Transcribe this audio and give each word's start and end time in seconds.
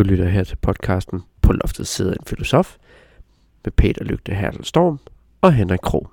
Du 0.00 0.04
lytter 0.04 0.28
her 0.28 0.44
til 0.44 0.56
podcasten 0.56 1.22
På 1.42 1.52
loftet 1.52 1.86
sidder 1.86 2.12
en 2.12 2.26
filosof 2.26 2.76
med 3.64 3.72
Peter 3.72 4.04
Lygte 4.04 4.34
Hertel 4.34 4.64
Storm 4.64 4.98
og 5.40 5.52
Henrik 5.52 5.80
Krog. 5.82 6.10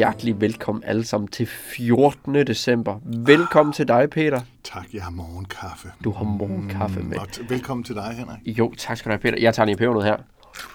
Hjertelig 0.00 0.40
velkommen 0.40 0.84
alle 0.84 1.04
sammen 1.04 1.28
til 1.28 1.46
14. 1.46 2.34
december. 2.34 3.00
Velkommen 3.04 3.72
til 3.72 3.88
dig, 3.88 4.10
Peter. 4.10 4.40
Tak, 4.64 4.86
jeg 4.94 5.02
har 5.02 5.10
morgenkaffe. 5.10 5.88
Du 6.04 6.10
har 6.12 6.24
morgenkaffe 6.24 7.00
med. 7.00 7.18
Og 7.18 7.28
t- 7.32 7.48
velkommen 7.48 7.84
til 7.84 7.94
dig, 7.94 8.14
Henrik. 8.18 8.58
Jo, 8.58 8.74
tak 8.78 8.96
skal 8.96 9.08
du 9.08 9.12
have, 9.12 9.20
Peter. 9.20 9.38
Jeg 9.40 9.54
tager 9.54 9.66
lige 9.66 9.76
pebernød 9.76 10.02
her. 10.02 10.16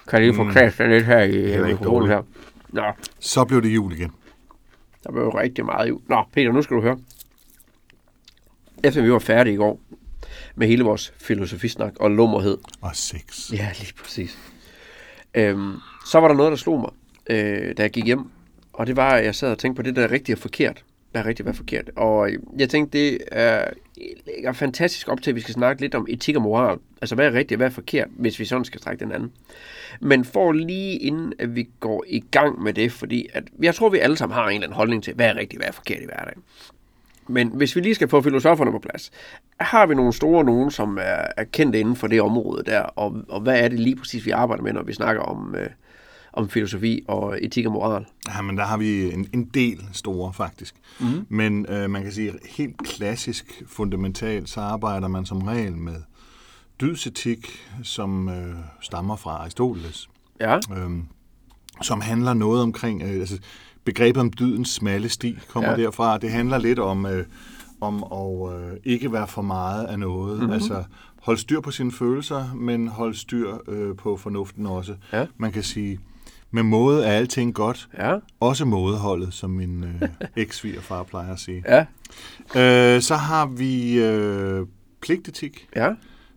Kan 0.08 0.18
jeg 0.18 0.20
lige 0.20 0.34
få 0.34 0.42
mm. 0.42 0.52
kastet 0.52 0.88
lidt 0.88 1.04
her 1.06 1.18
i 1.18 1.26
ikke 1.36 1.56
øh, 1.58 1.66
mikrofonen 1.66 2.08
her? 2.08 2.22
Nå, 2.68 2.82
Så 3.20 3.44
blev 3.44 3.62
det 3.62 3.74
jul 3.74 3.92
igen. 3.92 4.12
der 5.04 5.12
blev 5.12 5.22
jo 5.22 5.38
rigtig 5.38 5.64
meget 5.64 5.88
i. 5.88 5.92
Nå, 6.08 6.24
Peter, 6.32 6.52
nu 6.52 6.62
skal 6.62 6.76
du 6.76 6.82
høre. 6.82 6.98
Efter 8.84 9.02
vi 9.02 9.12
var 9.12 9.18
færdige 9.18 9.54
i 9.54 9.56
går 9.56 9.80
med 10.56 10.66
hele 10.68 10.84
vores 10.84 11.12
filosofisnak 11.18 11.92
og 12.00 12.10
lummerhed. 12.10 12.58
Og 12.80 12.90
sex. 12.96 13.52
Ja, 13.52 13.70
lige 13.78 13.92
præcis. 14.02 14.38
Øhm, 15.34 15.74
så 16.06 16.20
var 16.20 16.28
der 16.28 16.34
noget, 16.34 16.50
der 16.50 16.56
slog 16.56 16.80
mig, 16.80 16.90
øh, 17.30 17.76
da 17.76 17.82
jeg 17.82 17.90
gik 17.90 18.04
hjem. 18.04 18.30
Og 18.76 18.86
det 18.86 18.96
var, 18.96 19.10
at 19.10 19.24
jeg 19.24 19.34
sad 19.34 19.50
og 19.50 19.58
tænkte 19.58 19.76
på 19.76 19.82
det, 19.82 19.96
der 19.96 20.02
er 20.02 20.10
rigtigt 20.10 20.36
og 20.36 20.42
forkert. 20.42 20.84
Hvad 21.10 21.22
er 21.22 21.26
rigtigt 21.26 21.44
hvad 21.44 21.52
er 21.52 21.56
forkert? 21.56 21.90
Og 21.96 22.30
øh, 22.30 22.38
jeg 22.58 22.68
tænkte, 22.68 22.98
det 22.98 23.18
er, 23.32 23.64
er 24.44 24.52
fantastisk 24.52 25.08
op 25.08 25.22
til, 25.22 25.30
at 25.30 25.34
vi 25.34 25.40
skal 25.40 25.54
snakke 25.54 25.82
lidt 25.82 25.94
om 25.94 26.06
etik 26.08 26.36
og 26.36 26.42
moral. 26.42 26.78
Altså, 27.00 27.14
hvad 27.14 27.26
er 27.26 27.32
rigtigt 27.32 27.58
hvad 27.58 27.66
er 27.66 27.70
forkert, 27.70 28.08
hvis 28.10 28.38
vi 28.38 28.44
sådan 28.44 28.64
skal 28.64 28.80
strække 28.80 29.04
den 29.04 29.12
anden. 29.12 29.32
Men 30.00 30.24
for 30.24 30.52
lige 30.52 30.96
inden, 30.96 31.32
at 31.38 31.56
vi 31.56 31.68
går 31.80 32.04
i 32.08 32.24
gang 32.30 32.62
med 32.62 32.72
det, 32.72 32.92
fordi 32.92 33.28
at, 33.32 33.44
jeg 33.62 33.74
tror, 33.74 33.88
vi 33.88 33.98
alle 33.98 34.16
sammen 34.16 34.34
har 34.34 34.48
en 34.48 34.54
eller 34.54 34.66
anden 34.66 34.76
holdning 34.76 35.02
til, 35.02 35.14
hvad 35.14 35.26
er 35.26 35.36
rigtigt 35.36 35.60
hvad 35.60 35.68
er 35.68 35.72
forkert 35.72 36.02
i 36.02 36.04
hverdagen. 36.04 36.42
Men 37.28 37.48
hvis 37.48 37.76
vi 37.76 37.80
lige 37.80 37.94
skal 37.94 38.08
få 38.08 38.20
filosoferne 38.20 38.70
på 38.70 38.78
plads, 38.78 39.10
har 39.60 39.86
vi 39.86 39.94
nogle 39.94 40.12
store 40.12 40.44
nogen, 40.44 40.70
som 40.70 40.96
er, 40.96 41.26
er 41.36 41.44
kendt 41.44 41.74
inden 41.76 41.96
for 41.96 42.06
det 42.06 42.20
område 42.20 42.62
der, 42.66 42.80
og, 42.80 43.22
og 43.28 43.40
hvad 43.40 43.60
er 43.60 43.68
det 43.68 43.80
lige 43.80 43.96
præcis, 43.96 44.26
vi 44.26 44.30
arbejder 44.30 44.62
med, 44.62 44.72
når 44.72 44.82
vi 44.82 44.92
snakker 44.92 45.22
om, 45.22 45.54
øh, 45.58 45.70
om 46.36 46.48
filosofi 46.48 47.02
og 47.08 47.38
etik 47.44 47.66
og 47.66 47.72
moral? 47.72 48.06
Ja, 48.34 48.42
men 48.42 48.56
der 48.56 48.64
har 48.64 48.76
vi 48.76 49.12
en, 49.12 49.28
en 49.32 49.44
del 49.44 49.84
store, 49.92 50.32
faktisk. 50.32 50.74
Mm. 51.00 51.26
Men 51.28 51.66
øh, 51.68 51.90
man 51.90 52.02
kan 52.02 52.12
sige, 52.12 52.32
helt 52.56 52.78
klassisk, 52.78 53.62
fundamentalt, 53.66 54.48
så 54.48 54.60
arbejder 54.60 55.08
man 55.08 55.26
som 55.26 55.42
regel 55.42 55.76
med 55.76 55.94
dydsetik, 56.80 57.46
som 57.82 58.28
øh, 58.28 58.54
stammer 58.80 59.16
fra 59.16 59.30
Aristoteles. 59.30 60.08
Ja, 60.40 60.58
øhm, 60.76 61.04
som 61.82 62.00
handler 62.00 62.34
noget 62.34 62.62
omkring, 62.62 63.02
øh, 63.02 63.08
altså 63.08 63.38
begrebet 63.84 64.20
om 64.20 64.32
dydens 64.38 64.68
smalle 64.68 65.08
sti 65.08 65.38
kommer 65.48 65.70
Ja. 65.70 65.76
derfra. 65.76 66.18
Det 66.18 66.30
handler 66.30 66.58
lidt 66.58 66.78
om, 66.78 67.06
øh, 67.06 67.24
om 67.80 68.04
at 68.12 68.60
øh, 68.60 68.76
ikke 68.84 69.12
være 69.12 69.26
for 69.26 69.42
meget 69.42 69.84
af 69.84 69.98
noget. 69.98 70.32
Mhm. 70.32 70.40
Mm-hmm. 70.40 70.52
Altså 70.52 70.84
holde 71.22 71.40
styr 71.40 71.60
på 71.60 71.70
sine 71.70 71.92
følelser, 71.92 72.54
men 72.54 72.88
holde 72.88 73.16
styr 73.18 73.54
øh, 73.68 73.96
på 73.96 74.16
fornuften 74.16 74.66
også. 74.66 74.94
Ja. 75.12 75.26
Man 75.36 75.52
kan 75.52 75.62
sige, 75.62 76.00
med 76.50 76.62
måde 76.62 77.06
er 77.06 77.12
alting 77.12 77.54
godt. 77.54 77.88
ja, 77.98 78.16
Også 78.40 78.64
mådeholdet, 78.64 79.34
som 79.34 79.50
min 79.50 79.84
øh, 79.84 80.02
eks-svigerfar 80.36 81.02
plejer 81.02 81.32
at 81.32 81.38
sige. 81.40 81.64
ja, 81.68 81.84
Øh, 82.56 83.02
så 83.02 83.16
har 83.16 83.46
vi 83.46 83.98
øh, 83.98 84.66
pligtetik, 85.00 85.68
ja. 85.76 85.90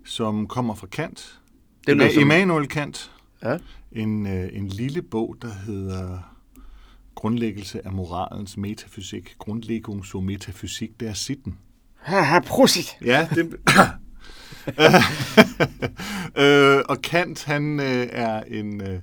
som 0.05 0.47
kommer 0.47 0.75
fra 0.75 0.87
Kant. 0.87 1.39
Det 1.87 1.97
lyder 1.97 2.13
som- 2.13 2.21
Immanuel 2.21 2.67
Kant. 2.67 3.11
Ja. 3.43 3.57
En, 3.91 4.27
øh, 4.27 4.49
en 4.53 4.67
lille 4.67 5.01
bog, 5.01 5.35
der 5.41 5.51
hedder 5.65 6.35
Grundlæggelse 7.15 7.85
af 7.85 7.91
moralens 7.91 8.57
metafysik. 8.57 9.35
Grundlegung 9.39 10.05
zur 10.05 10.21
Metafysik 10.21 10.99
der 10.99 11.13
Sitten. 11.13 11.57
Haha, 11.95 12.39
prosit. 12.39 12.97
Ja, 13.05 13.27
det... 13.35 13.55
øh, 16.37 16.81
og 16.89 17.01
Kant, 17.01 17.43
han 17.45 17.79
øh, 17.79 18.07
er 18.11 18.41
en... 18.47 18.81
Øh, 18.81 18.99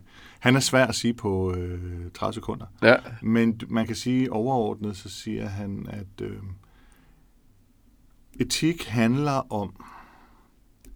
han 0.46 0.56
er 0.56 0.60
svær 0.60 0.86
at 0.86 0.94
sige 0.94 1.14
på 1.14 1.54
øh, 1.54 2.10
30 2.14 2.32
sekunder. 2.34 2.66
Ja, 2.82 2.96
Men 3.22 3.60
man 3.68 3.86
kan 3.86 3.96
sige 3.96 4.32
overordnet, 4.32 4.96
så 4.96 5.08
siger 5.08 5.46
han, 5.46 5.86
at 5.90 6.20
øh, 6.26 6.36
etik 8.40 8.84
handler 8.86 9.52
om, 9.52 9.74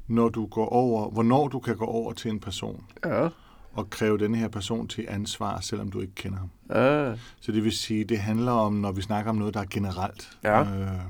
når 0.06 0.28
du 0.28 0.47
går 0.47 0.66
over, 0.69 1.11
hvornår 1.11 1.49
du 1.49 1.59
kan 1.59 1.77
gå 1.77 1.84
over 1.84 2.12
til 2.12 2.31
en 2.31 2.41
person 2.41 2.84
ja, 3.05 3.28
og 3.72 3.91
kræve 3.91 4.19
denne 4.19 4.37
her 4.38 4.49
person 4.49 4.88
til 4.88 5.06
ansvar, 5.09 5.61
selvom 5.61 5.91
du 5.91 6.00
ikke 6.00 6.15
kender 6.15 6.38
ham. 6.38 6.50
ja, 6.82 7.15
Så 7.41 7.53
det 7.53 7.65
vil 7.65 7.72
sige, 7.72 8.05
det 8.05 8.19
handler 8.19 8.53
om, 8.53 8.72
når 8.72 8.93
vi 8.93 9.03
snakker 9.03 9.31
om 9.31 9.37
noget, 9.37 9.55
der 9.55 9.61
er 9.61 9.67
generelt 9.71 10.38
Ja. 10.44 10.62
øh, 10.62 11.00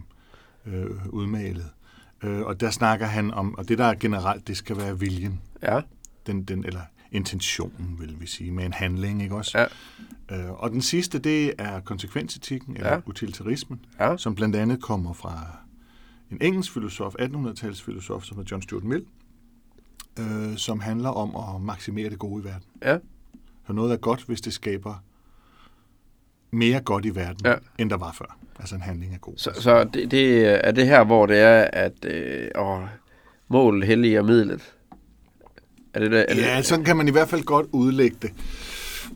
øh, 0.67 1.07
udmalet. 1.09 1.71
Øh, 2.22 2.41
og 2.41 2.61
der 2.61 2.71
snakker 2.71 3.07
han 3.07 3.31
om, 3.34 3.55
og 3.59 3.69
det 3.69 3.78
der 3.78 3.84
er 3.84 3.95
generelt, 3.95 4.49
det 4.49 4.57
skal 4.57 4.77
være 4.77 4.99
viljen, 4.99 5.41
ja, 5.62 5.81
den, 6.27 6.43
den, 6.45 6.65
eller 6.65 6.81
intentionen, 7.12 7.97
vil 8.00 8.16
vi 8.21 8.26
sige, 8.26 8.50
med 8.53 8.65
en 8.65 8.72
handling, 8.72 9.22
ikke 9.22 9.34
også? 9.34 9.59
ja, 9.59 9.66
Øh, 10.32 10.50
og 10.53 10.71
den 10.71 10.82
sidste, 10.82 11.19
det 11.19 11.53
er 11.59 11.81
konsekvensetikken, 11.81 12.76
eller 12.76 12.93
Ja. 12.93 13.00
utilitarismen, 13.06 13.84
ja, 14.00 14.16
som 14.16 14.34
blandt 14.34 14.56
andet 14.56 14.82
kommer 14.82 15.12
fra 15.12 15.47
en 16.31 16.38
engelsk 16.41 16.72
filosof, 16.72 17.15
1800-tals 17.15 17.82
filosof, 17.82 18.25
som 18.25 18.38
er 18.38 18.43
John 18.50 18.62
Stuart 18.62 18.84
Mill, 18.84 19.04
øh, 20.19 20.56
som 20.56 20.81
handler 20.81 21.09
om 21.09 21.54
at 21.56 21.60
maksimere 21.62 22.10
det 22.10 22.19
gode 22.19 22.43
i 22.43 22.44
verden. 22.44 22.62
ja, 22.82 22.98
Så 23.66 23.72
noget 23.72 23.92
er 23.92 23.97
godt, 23.97 24.25
hvis 24.27 24.41
det 24.41 24.53
skaber 24.53 25.03
mere 26.50 26.81
godt 26.81 27.04
i 27.04 27.15
verden, 27.15 27.41
ja. 27.44 27.54
end 27.78 27.91
der 27.91 27.97
var 27.97 28.12
før. 28.12 28.38
Altså 28.59 28.75
en 28.75 28.81
handling 28.82 29.15
er 29.15 29.19
god. 29.19 29.34
Så, 29.37 29.50
så 29.54 29.84
det, 29.84 30.10
det 30.10 30.47
er 30.66 30.72
det 30.72 30.87
her, 30.87 31.04
hvor 31.04 31.27
det 31.27 31.38
er, 31.38 31.69
at 31.72 32.04
øh, 32.04 32.48
åh, 32.59 32.82
mål 33.48 33.82
helliger 33.84 34.22
midlet. 34.22 34.75
Er 35.95 36.01
det, 36.01 36.11
der, 36.11 36.25
er 36.28 36.34
Ja, 36.37 36.56
det, 36.56 36.67
sådan 36.67 36.84
kan 36.84 36.97
man 36.97 37.09
i 37.09 37.11
hvert 37.11 37.28
fald 37.28 37.43
godt 37.43 37.67
udlægge 37.73 38.17
det. 38.23 38.33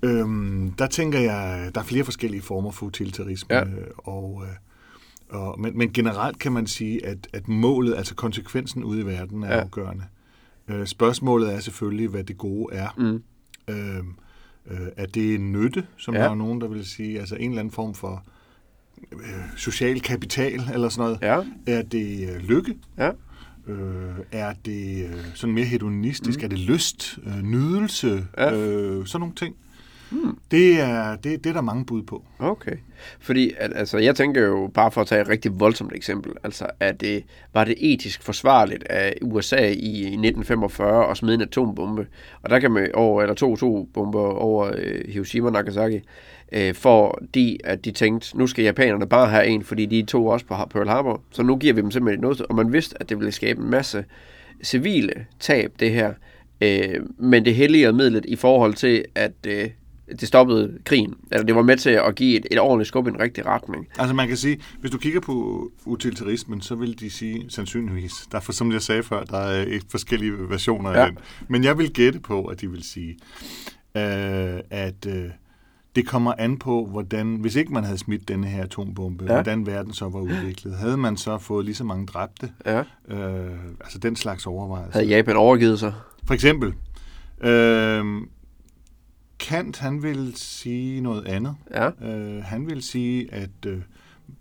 Øhm, 0.02 0.70
der 0.78 0.86
tænker 0.86 1.18
jeg, 1.18 1.70
der 1.74 1.80
er 1.80 1.84
flere 1.84 2.04
forskellige 2.04 2.42
former 2.42 2.70
for 2.70 2.86
utilitarisme, 2.86 3.54
Ja. 3.56 3.62
øh, 3.64 3.86
og, 3.98 4.42
øh, 4.46 5.38
og, 5.40 5.60
men, 5.60 5.78
men 5.78 5.92
generelt 5.92 6.38
kan 6.38 6.52
man 6.52 6.66
sige, 6.66 7.06
at, 7.06 7.18
at 7.32 7.48
målet, 7.48 7.94
altså 7.96 8.14
konsekvensen 8.14 8.84
ude 8.84 9.00
i 9.00 9.06
verden, 9.06 9.42
er 9.42 9.54
Ja. 9.54 9.60
afgørende. 9.60 10.04
Øh, 10.68 10.86
spørgsmålet 10.86 11.54
er 11.54 11.60
selvfølgelig, 11.60 12.08
hvad 12.08 12.24
det 12.24 12.38
gode 12.38 12.74
er. 12.74 12.88
Mm. 12.98 13.22
Øhm, 13.74 14.14
øh, 14.70 14.88
er 14.96 15.06
det 15.06 15.40
nytte, 15.40 15.86
som 15.96 16.14
ja. 16.14 16.20
der 16.22 16.30
er 16.30 16.34
nogen, 16.34 16.60
der 16.60 16.68
vil 16.68 16.86
sige, 16.86 17.20
altså 17.20 17.36
en 17.36 17.50
eller 17.50 17.60
anden 17.60 17.72
form 17.72 17.94
for 17.94 18.24
øh, 19.12 19.18
social 19.56 20.00
kapital 20.00 20.60
eller 20.74 20.88
sådan 20.88 21.02
noget? 21.04 21.18
Ja, 21.66 21.72
Er 21.78 21.82
det 21.82 22.28
øh, 22.30 22.36
lykke? 22.42 22.74
ja, 22.98 23.10
Øh, 23.66 24.14
er 24.32 24.52
det 24.64 25.04
øh, 25.04 25.24
sådan 25.34 25.54
mere 25.54 25.64
hedonistisk? 25.64 26.38
Mm. 26.40 26.44
Er 26.44 26.48
det 26.48 26.58
lyst, 26.58 27.18
øh, 27.26 27.42
nydelse, 27.42 28.26
Ja. 28.38 28.54
øh, 28.54 29.06
sådan 29.06 29.20
nogle 29.20 29.34
ting? 29.34 29.56
Mm. 30.10 30.38
Det, 30.50 30.80
er, 30.80 31.16
det, 31.16 31.44
det 31.44 31.50
er 31.50 31.54
der 31.54 31.60
mange 31.60 31.84
bud 31.84 32.02
på. 32.02 32.24
okay. 32.38 32.76
Fordi, 33.20 33.52
at, 33.58 33.72
altså, 33.74 33.98
jeg 33.98 34.16
tænker 34.16 34.42
jo, 34.42 34.70
bare 34.74 34.90
for 34.90 35.00
at 35.00 35.06
tage 35.06 35.20
et 35.22 35.28
rigtig 35.28 35.60
voldsomt 35.60 35.92
eksempel, 35.94 36.32
altså, 36.44 36.66
at 36.80 37.00
det, 37.00 37.24
var 37.54 37.64
det 37.64 37.74
etisk 37.78 38.22
forsvarligt 38.22 38.84
af 38.84 39.14
USA 39.22 39.66
i 39.68 40.00
1945 40.00 41.10
at 41.10 41.16
smide 41.16 41.34
en 41.34 41.40
atombombe, 41.42 42.06
og 42.42 42.50
der 42.50 42.58
kan 42.58 42.70
man 42.70 42.90
over, 42.94 43.22
eller 43.22 43.34
to 43.34 43.52
atombomber 43.52 44.20
over 44.20 44.72
øh, 44.76 45.00
Hiroshima 45.08 45.46
og 45.46 45.52
Nagasaki, 45.52 46.00
øh, 46.54 46.74
fordi 46.74 47.60
at 47.64 47.84
de 47.84 47.90
tænkte, 47.90 48.38
nu 48.38 48.46
skal 48.46 48.64
japanerne 48.64 49.06
bare 49.08 49.26
have 49.28 49.46
en, 49.46 49.64
fordi 49.64 49.86
de 49.86 50.02
tog 50.02 50.26
også 50.26 50.46
på 50.46 50.54
Pearl 50.70 50.88
Harbor, 50.88 51.22
så 51.30 51.42
nu 51.42 51.56
giver 51.56 51.74
vi 51.74 51.80
dem 51.80 51.90
simpelthen 51.90 52.20
noget, 52.20 52.40
og 52.40 52.54
man 52.54 52.72
vidste, 52.72 52.96
at 53.00 53.08
det 53.08 53.18
ville 53.18 53.32
skabe 53.32 53.62
en 53.62 53.70
masse 53.70 54.04
civile 54.62 55.26
tab, 55.40 55.72
det 55.80 55.90
her, 55.90 56.12
øh, 56.60 56.94
men 57.18 57.44
det 57.44 57.54
hellige 57.54 57.92
midlet 57.92 58.24
i 58.28 58.36
forhold 58.36 58.74
til, 58.74 59.04
at 59.14 59.32
øh, 59.46 59.68
det 60.20 60.28
stoppede 60.28 60.78
krigen. 60.84 61.14
Altså, 61.30 61.46
det 61.46 61.54
var 61.54 61.62
med 61.62 61.76
til 61.76 61.90
at 61.90 62.14
give 62.14 62.36
et, 62.38 62.46
et 62.50 62.60
ordentligt 62.60 62.88
skub 62.88 63.06
i 63.06 63.10
en 63.10 63.20
rigtig 63.20 63.46
retning. 63.46 63.88
Altså 63.98 64.14
man 64.14 64.28
kan 64.28 64.36
sige, 64.36 64.58
hvis 64.80 64.90
du 64.90 64.98
kigger 64.98 65.20
på 65.20 65.70
utilitarismen, 65.84 66.60
så 66.60 66.74
vil 66.74 67.00
de 67.00 67.10
sige 67.10 67.44
sandsynligvis, 67.48 68.12
der 68.32 68.38
er 68.38 68.42
for, 68.42 68.52
som 68.52 68.72
jeg 68.72 68.82
sagde 68.82 69.02
før, 69.02 69.24
der 69.24 69.38
er 69.38 69.78
forskellige 69.90 70.32
versioner 70.48 70.90
Ja. 70.90 71.04
af 71.04 71.08
den. 71.10 71.18
Men 71.48 71.64
jeg 71.64 71.78
vil 71.78 71.92
gætte 71.92 72.20
på, 72.20 72.44
at 72.44 72.60
de 72.60 72.70
vil 72.70 72.82
sige, 72.82 73.16
øh, 73.96 74.60
at 74.70 75.06
øh, 75.08 75.24
det 75.96 76.06
kommer 76.06 76.32
an 76.38 76.58
på, 76.58 76.86
hvordan, 76.86 77.34
hvis 77.36 77.54
ikke 77.56 77.72
man 77.72 77.84
havde 77.84 77.98
smidt 77.98 78.28
denne 78.28 78.46
her 78.46 78.62
atombombe, 78.62 79.24
Ja. 79.24 79.32
hvordan 79.32 79.66
verden 79.66 79.92
så 79.92 80.08
var 80.08 80.20
udviklet. 80.20 80.74
Havde 80.76 80.96
man 80.96 81.16
så 81.16 81.38
fået 81.38 81.64
lige 81.64 81.74
så 81.74 81.84
mange 81.84 82.06
dræbte? 82.06 82.50
Ja. 82.66 82.82
Øh, 83.08 83.50
altså 83.80 83.98
den 83.98 84.16
slags 84.16 84.46
overvejelser. 84.46 84.92
Havde 85.00 85.06
Japan 85.16 85.36
overgivet 85.36 85.78
sig? 85.80 85.92
For 86.26 86.34
eksempel, 86.34 86.74
øh, 87.40 88.04
Kant, 89.38 89.78
han 89.78 90.02
vil 90.02 90.32
sige 90.36 91.00
noget 91.00 91.24
andet. 91.26 91.54
Ja. 91.70 91.90
Øh, 92.02 92.42
han 92.44 92.66
vil 92.66 92.82
sige, 92.82 93.34
at 93.34 93.50
øh, 93.66 93.78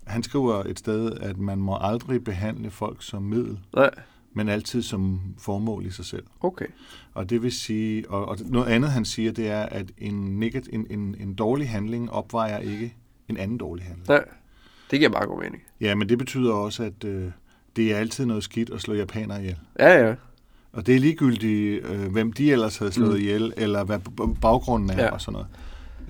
han 0.06 0.22
skriver 0.22 0.54
et 0.64 0.78
sted, 0.78 1.12
at 1.20 1.38
man 1.38 1.58
må 1.58 1.78
aldrig 1.80 2.24
behandle 2.24 2.70
folk 2.70 2.96
som 3.02 3.22
middel, 3.22 3.58
Nej. 3.76 3.90
Men 4.34 4.48
altid 4.48 4.82
som 4.82 5.20
formål 5.38 5.86
i 5.86 5.90
sig 5.90 6.04
selv. 6.04 6.24
Okay. 6.40 6.66
Og 7.14 7.30
det 7.30 7.42
vil 7.42 7.52
sige, 7.52 8.10
og, 8.10 8.28
og 8.28 8.38
noget 8.46 8.66
andet 8.66 8.90
han 8.90 9.04
siger, 9.04 9.32
det 9.32 9.48
er, 9.48 9.62
at 9.62 9.86
en, 9.98 10.14
negat, 10.40 10.68
en, 10.72 10.86
en, 10.90 11.16
en 11.20 11.34
dårlig 11.34 11.68
handling 11.68 12.10
opvejer 12.10 12.58
ikke 12.58 12.94
en 13.28 13.36
anden 13.36 13.58
dårlig 13.58 13.84
handling. 13.84 14.08
Nej, 14.08 14.24
det 14.90 14.98
giver 14.98 15.10
meget 15.10 15.28
god 15.28 15.42
mening. 15.42 15.62
Ja, 15.80 15.94
men 15.94 16.08
det 16.08 16.18
betyder 16.18 16.52
også, 16.52 16.82
at 16.82 17.04
øh, 17.04 17.30
det 17.76 17.92
er 17.92 17.96
altid 17.96 18.26
noget 18.26 18.44
skidt 18.44 18.70
at 18.70 18.80
slå 18.80 18.94
japanere 18.94 19.40
ihjel. 19.40 19.58
Ja, 19.78 20.06
ja. 20.08 20.14
Og 20.72 20.86
det 20.86 20.94
er 20.96 21.00
ligegyldigt, 21.00 21.84
øh, 21.86 22.12
hvem 22.12 22.32
de 22.32 22.52
ellers 22.52 22.76
havde 22.78 22.92
slået 22.92 23.10
Mm. 23.12 23.16
ihjel, 23.20 23.52
eller 23.56 23.84
hvad 23.84 23.98
baggrunden 24.40 24.90
er 24.90 25.02
Ja. 25.04 25.10
og 25.10 25.20
sådan 25.20 25.32
noget. 25.32 25.46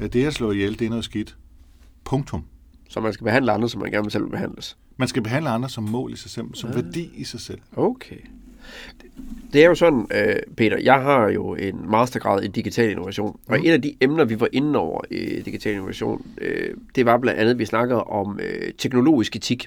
Øh, 0.00 0.12
Det 0.12 0.25
at 0.27 0.35
slå 0.35 0.50
ihjel, 0.53 0.79
det 0.79 0.85
er 0.85 0.88
noget 0.88 1.05
skidt. 1.05 1.37
Punktum. 2.05 2.44
Så 2.88 3.00
man 3.00 3.12
skal 3.12 3.25
behandle 3.25 3.53
andre, 3.53 3.69
som 3.69 3.81
man 3.81 3.91
gerne 3.91 4.05
vil 4.05 4.11
selv 4.12 4.25
vil 4.25 4.31
behandles. 4.31 4.77
Man 4.96 5.08
skal 5.08 5.23
behandle 5.23 5.50
andre 5.50 5.69
som 5.69 5.85
mål 5.85 6.12
i 6.12 6.17
sig 6.17 6.31
selv, 6.31 6.46
som 6.55 6.70
Ja. 6.70 6.75
værdi 6.76 7.11
i 7.17 7.25
sig 7.25 7.41
selv. 7.41 7.58
Okay. 7.76 8.17
Det 9.52 9.62
er 9.64 9.67
jo 9.69 9.75
sådan, 9.75 10.06
øh, 10.14 10.37
Peter, 10.56 10.79
jeg 10.79 10.94
har 11.02 11.29
jo 11.29 11.55
en 11.55 11.91
mastergrad 11.91 12.43
i 12.43 12.49
digital 12.49 12.91
innovation, 12.91 13.41
og 13.49 13.56
Mhm. 13.56 13.67
et 13.67 13.70
af 13.73 13.82
de 13.82 13.94
emner, 14.00 14.25
vi 14.25 14.41
var 14.41 14.49
inde 14.52 14.79
over 14.79 15.00
i 15.11 15.43
digital 15.43 15.73
innovation, 15.73 16.26
øh, 16.41 16.75
det 16.94 17.06
var 17.06 17.19
blandt 17.19 17.41
andet, 17.41 17.58
vi 17.58 17.64
snakkede 17.64 18.05
om 18.05 18.41
øh, 18.43 18.73
teknologisk 18.79 19.37
etik. 19.37 19.67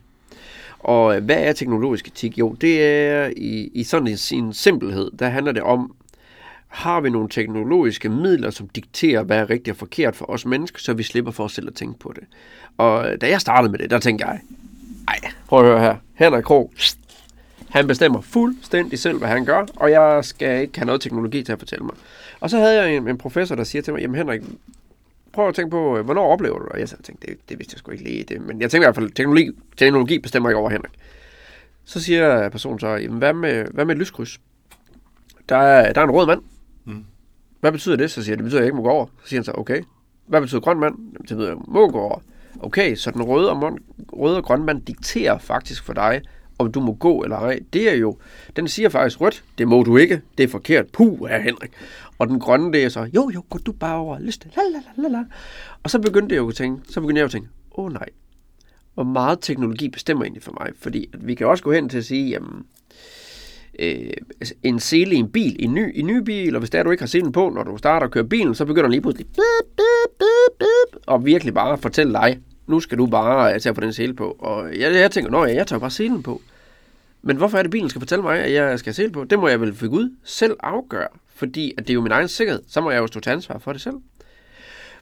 Og 0.79 1.19
hvad 1.19 1.37
er 1.43 1.53
teknologisk 1.53 2.07
etik? 2.07 2.37
Jo, 2.39 2.53
det 2.61 2.83
er 2.85 3.31
i, 3.37 3.71
i 3.73 3.83
sådan 3.83 4.07
en, 4.07 4.17
sin 4.17 4.53
simpelhed, 4.53 5.11
der 5.19 5.29
handler 5.29 5.51
det 5.51 5.63
om, 5.63 5.95
har 6.67 7.01
vi 7.01 7.09
nogle 7.09 7.29
teknologiske 7.29 8.09
midler, 8.09 8.49
som 8.49 8.67
dikterer, 8.67 9.23
hvad 9.23 9.37
er 9.37 9.49
rigtigt 9.49 9.69
og 9.73 9.77
forkert 9.77 10.15
for 10.15 10.29
os 10.29 10.45
mennesker, 10.45 10.79
så 10.79 10.93
vi 10.93 11.03
slipper 11.03 11.31
for 11.31 11.43
os 11.43 11.51
selv 11.53 11.67
at 11.67 11.73
tænke 11.73 11.99
på 11.99 12.13
det. 12.15 12.23
Og 12.77 13.21
da 13.21 13.29
jeg 13.29 13.41
startede 13.41 13.71
med 13.71 13.79
det, 13.79 13.89
der 13.89 13.99
tænkte 13.99 14.25
jeg, 14.27 14.39
ej, 15.07 15.19
prøv 15.47 15.59
at 15.59 15.65
høre 15.65 15.79
her, 15.79 15.95
Henrik 16.13 16.43
Krog, 16.43 16.71
han 17.69 17.87
bestemmer 17.87 18.21
fuldstændig 18.21 18.99
selv, 18.99 19.17
hvad 19.17 19.27
han 19.27 19.45
gør, 19.45 19.65
og 19.75 19.91
jeg 19.91 20.25
skal 20.25 20.61
ikke 20.61 20.77
have 20.77 20.85
noget 20.85 21.01
teknologi 21.01 21.43
til 21.43 21.51
at 21.51 21.59
fortælle 21.59 21.85
mig. 21.85 21.95
Og 22.39 22.49
så 22.49 22.57
havde 22.57 22.81
jeg 22.81 22.95
en, 22.95 23.07
en 23.07 23.17
professor, 23.17 23.55
der 23.55 23.63
siger 23.63 23.81
til 23.81 23.93
mig, 23.93 24.01
jamen 24.01 24.15
Henrik, 24.15 24.41
prøv 25.33 25.47
at 25.47 25.55
tænke 25.55 25.71
på, 25.71 25.97
øh, 25.97 26.05
hvornår 26.05 26.31
oplever 26.31 26.57
du 26.57 26.63
det? 26.63 26.71
Og 26.71 26.79
jeg 26.79 26.89
tænkte, 26.89 27.27
det, 27.27 27.37
det 27.49 27.59
vidste 27.59 27.73
jeg 27.73 27.79
sgu 27.79 27.91
ikke 27.91 28.03
lige. 28.03 28.23
Det, 28.23 28.41
men 28.41 28.61
jeg 28.61 28.71
tænkte 28.71 28.85
i 28.85 28.87
hvert 28.87 28.95
fald, 28.95 29.11
teknologi, 29.11 29.51
teknologi 29.77 30.19
bestemmer 30.19 30.49
ikke 30.49 30.59
over 30.59 30.69
Henrik. 30.69 30.91
Så 31.85 32.01
siger 32.01 32.49
personen 32.49 32.79
så, 32.79 32.87
jamen 32.87 33.17
hvad 33.17 33.33
med, 33.33 33.65
hvad 33.71 33.85
med 33.85 33.95
et 33.95 33.99
lyskryds? 33.99 34.39
Der 35.49 35.57
er, 35.57 35.93
der 35.93 36.01
er 36.01 36.05
en 36.05 36.11
rød 36.11 36.27
mand. 36.27 36.41
Mm. 36.85 37.05
Hvad 37.59 37.71
betyder 37.71 37.95
det? 37.95 38.11
Så 38.11 38.23
siger 38.23 38.33
jeg, 38.33 38.37
det 38.37 38.43
betyder, 38.43 38.59
at 38.59 38.63
jeg 38.63 38.67
ikke 38.67 38.77
må 38.77 38.83
gå 38.83 38.89
over. 38.89 39.05
Så 39.05 39.29
siger 39.29 39.39
han 39.39 39.43
så, 39.43 39.51
okay. 39.55 39.83
Hvad 40.25 40.41
betyder 40.41 40.61
grøn 40.61 40.79
mand? 40.79 40.95
Jamen, 40.95 41.11
det 41.11 41.21
betyder, 41.21 41.43
at 41.43 41.49
jeg 41.49 41.57
må 41.67 41.91
gå 41.91 41.99
over. 41.99 42.19
Okay, 42.59 42.95
så 42.95 43.11
den 43.11 43.21
røde 43.23 43.51
og, 43.51 43.67
mon- 43.67 44.05
røde 44.13 44.37
og 44.37 44.43
grønne 44.43 44.65
mand 44.65 44.81
dikterer 44.81 45.37
faktisk 45.37 45.83
for 45.83 45.93
dig, 45.93 46.21
om 46.59 46.71
du 46.71 46.79
må 46.79 46.93
gå 46.93 47.23
eller 47.23 47.37
ej. 47.37 47.59
Det 47.73 47.89
er 47.89 47.95
jo, 47.95 48.17
den 48.55 48.67
siger 48.67 48.89
faktisk 48.89 49.21
rødt, 49.21 49.43
det 49.57 49.67
må 49.67 49.83
du 49.83 49.97
ikke, 49.97 50.21
det 50.37 50.43
er 50.43 50.47
forkert, 50.47 50.87
puh, 50.87 51.29
her 51.29 51.39
Henrik. 51.39 51.71
Og 52.17 52.27
den 52.27 52.39
grønne, 52.39 52.73
det 52.73 52.83
er 52.83 52.89
så, 52.89 53.09
jo 53.15 53.31
jo, 53.33 53.43
gå 53.49 53.57
du 53.57 53.71
bare 53.71 53.97
over, 53.97 54.19
lyst, 54.19 54.47
la 54.55 54.61
la 54.73 54.79
la 54.79 55.09
la 55.09 55.17
la. 55.17 55.23
Og 55.83 55.89
så 55.89 55.99
begyndte 55.99 56.35
jeg 56.35 56.41
jo 56.41 56.47
at 56.47 56.55
tænke, 56.55 56.91
så 56.91 57.01
begyndte 57.01 57.19
jeg 57.19 57.23
jo 57.23 57.25
at 57.25 57.31
tænke, 57.31 57.49
åh 57.71 57.85
oh, 57.85 57.93
nej, 57.93 58.09
hvor 58.93 59.03
meget 59.03 59.37
teknologi 59.41 59.89
bestemmer 59.89 60.23
egentlig 60.23 60.43
for 60.43 60.55
mig? 60.59 60.71
Fordi 60.79 61.09
at 61.13 61.27
vi 61.27 61.35
kan 61.35 61.47
også 61.47 61.63
gå 61.63 61.71
hen 61.71 61.89
til 61.89 61.97
at 61.97 62.05
sige, 62.05 62.29
jamen, 62.29 62.65
øh, 63.79 64.09
altså, 64.39 64.53
en 64.63 64.79
sele 64.79 65.15
i 65.15 65.17
en 65.17 65.31
bil, 65.31 65.55
i 65.59 65.63
en 65.63 65.73
ny, 65.73 65.95
i 65.95 65.99
en 65.99 66.07
ny 66.07 66.17
bil, 66.17 66.55
og 66.55 66.59
hvis 66.59 66.69
der 66.69 66.83
du 66.83 66.91
ikke 66.91 67.01
har 67.01 67.07
selen 67.07 67.31
på, 67.31 67.49
når 67.49 67.63
du 67.63 67.77
starter 67.77 68.07
og 68.07 68.11
kører 68.11 68.25
bilen, 68.25 68.55
så 68.55 68.65
begynder 68.65 68.83
den 68.83 68.91
lige 68.91 69.01
pludselig 69.01 69.27
blip, 69.27 69.76
og 71.07 71.25
virkelig 71.25 71.53
bare 71.53 71.77
fortælle 71.77 72.13
dig, 72.13 72.39
nu 72.67 72.79
skal 72.79 72.97
du 72.97 73.05
bare 73.05 73.59
tage 73.59 73.73
på 73.73 73.81
den 73.81 73.93
sele 73.93 74.13
på. 74.13 74.35
Og 74.39 74.79
jeg, 74.79 74.93
jeg 74.93 75.11
tænker, 75.11 75.31
nå 75.31 75.45
ja, 75.45 75.55
jeg 75.55 75.67
tager 75.67 75.79
bare 75.79 75.91
selen 75.91 76.23
på. 76.23 76.41
Men 77.21 77.37
hvorfor 77.37 77.57
er 77.57 77.61
det, 77.61 77.71
bilen 77.71 77.89
skal 77.89 78.01
fortælle 78.01 78.23
mig, 78.23 78.39
at 78.39 78.53
jeg 78.53 78.79
skal 78.79 78.89
have 78.89 78.95
sele 78.95 79.11
på? 79.11 79.23
Det 79.23 79.39
må 79.39 79.47
jeg 79.47 79.61
vel 79.61 79.75
for 79.75 79.87
Gud 79.87 80.15
selv 80.23 80.55
afgøre, 80.59 81.07
fordi 81.35 81.73
at 81.77 81.83
det 81.83 81.89
er 81.89 81.93
jo 81.93 82.01
min 82.01 82.11
egen 82.11 82.27
sikkerhed. 82.27 82.61
Så 82.67 82.81
må 82.81 82.91
jeg 82.91 82.99
jo 82.99 83.07
stå 83.07 83.19
til 83.19 83.29
ansvar 83.29 83.57
for 83.57 83.71
det 83.71 83.81
selv. 83.81 83.95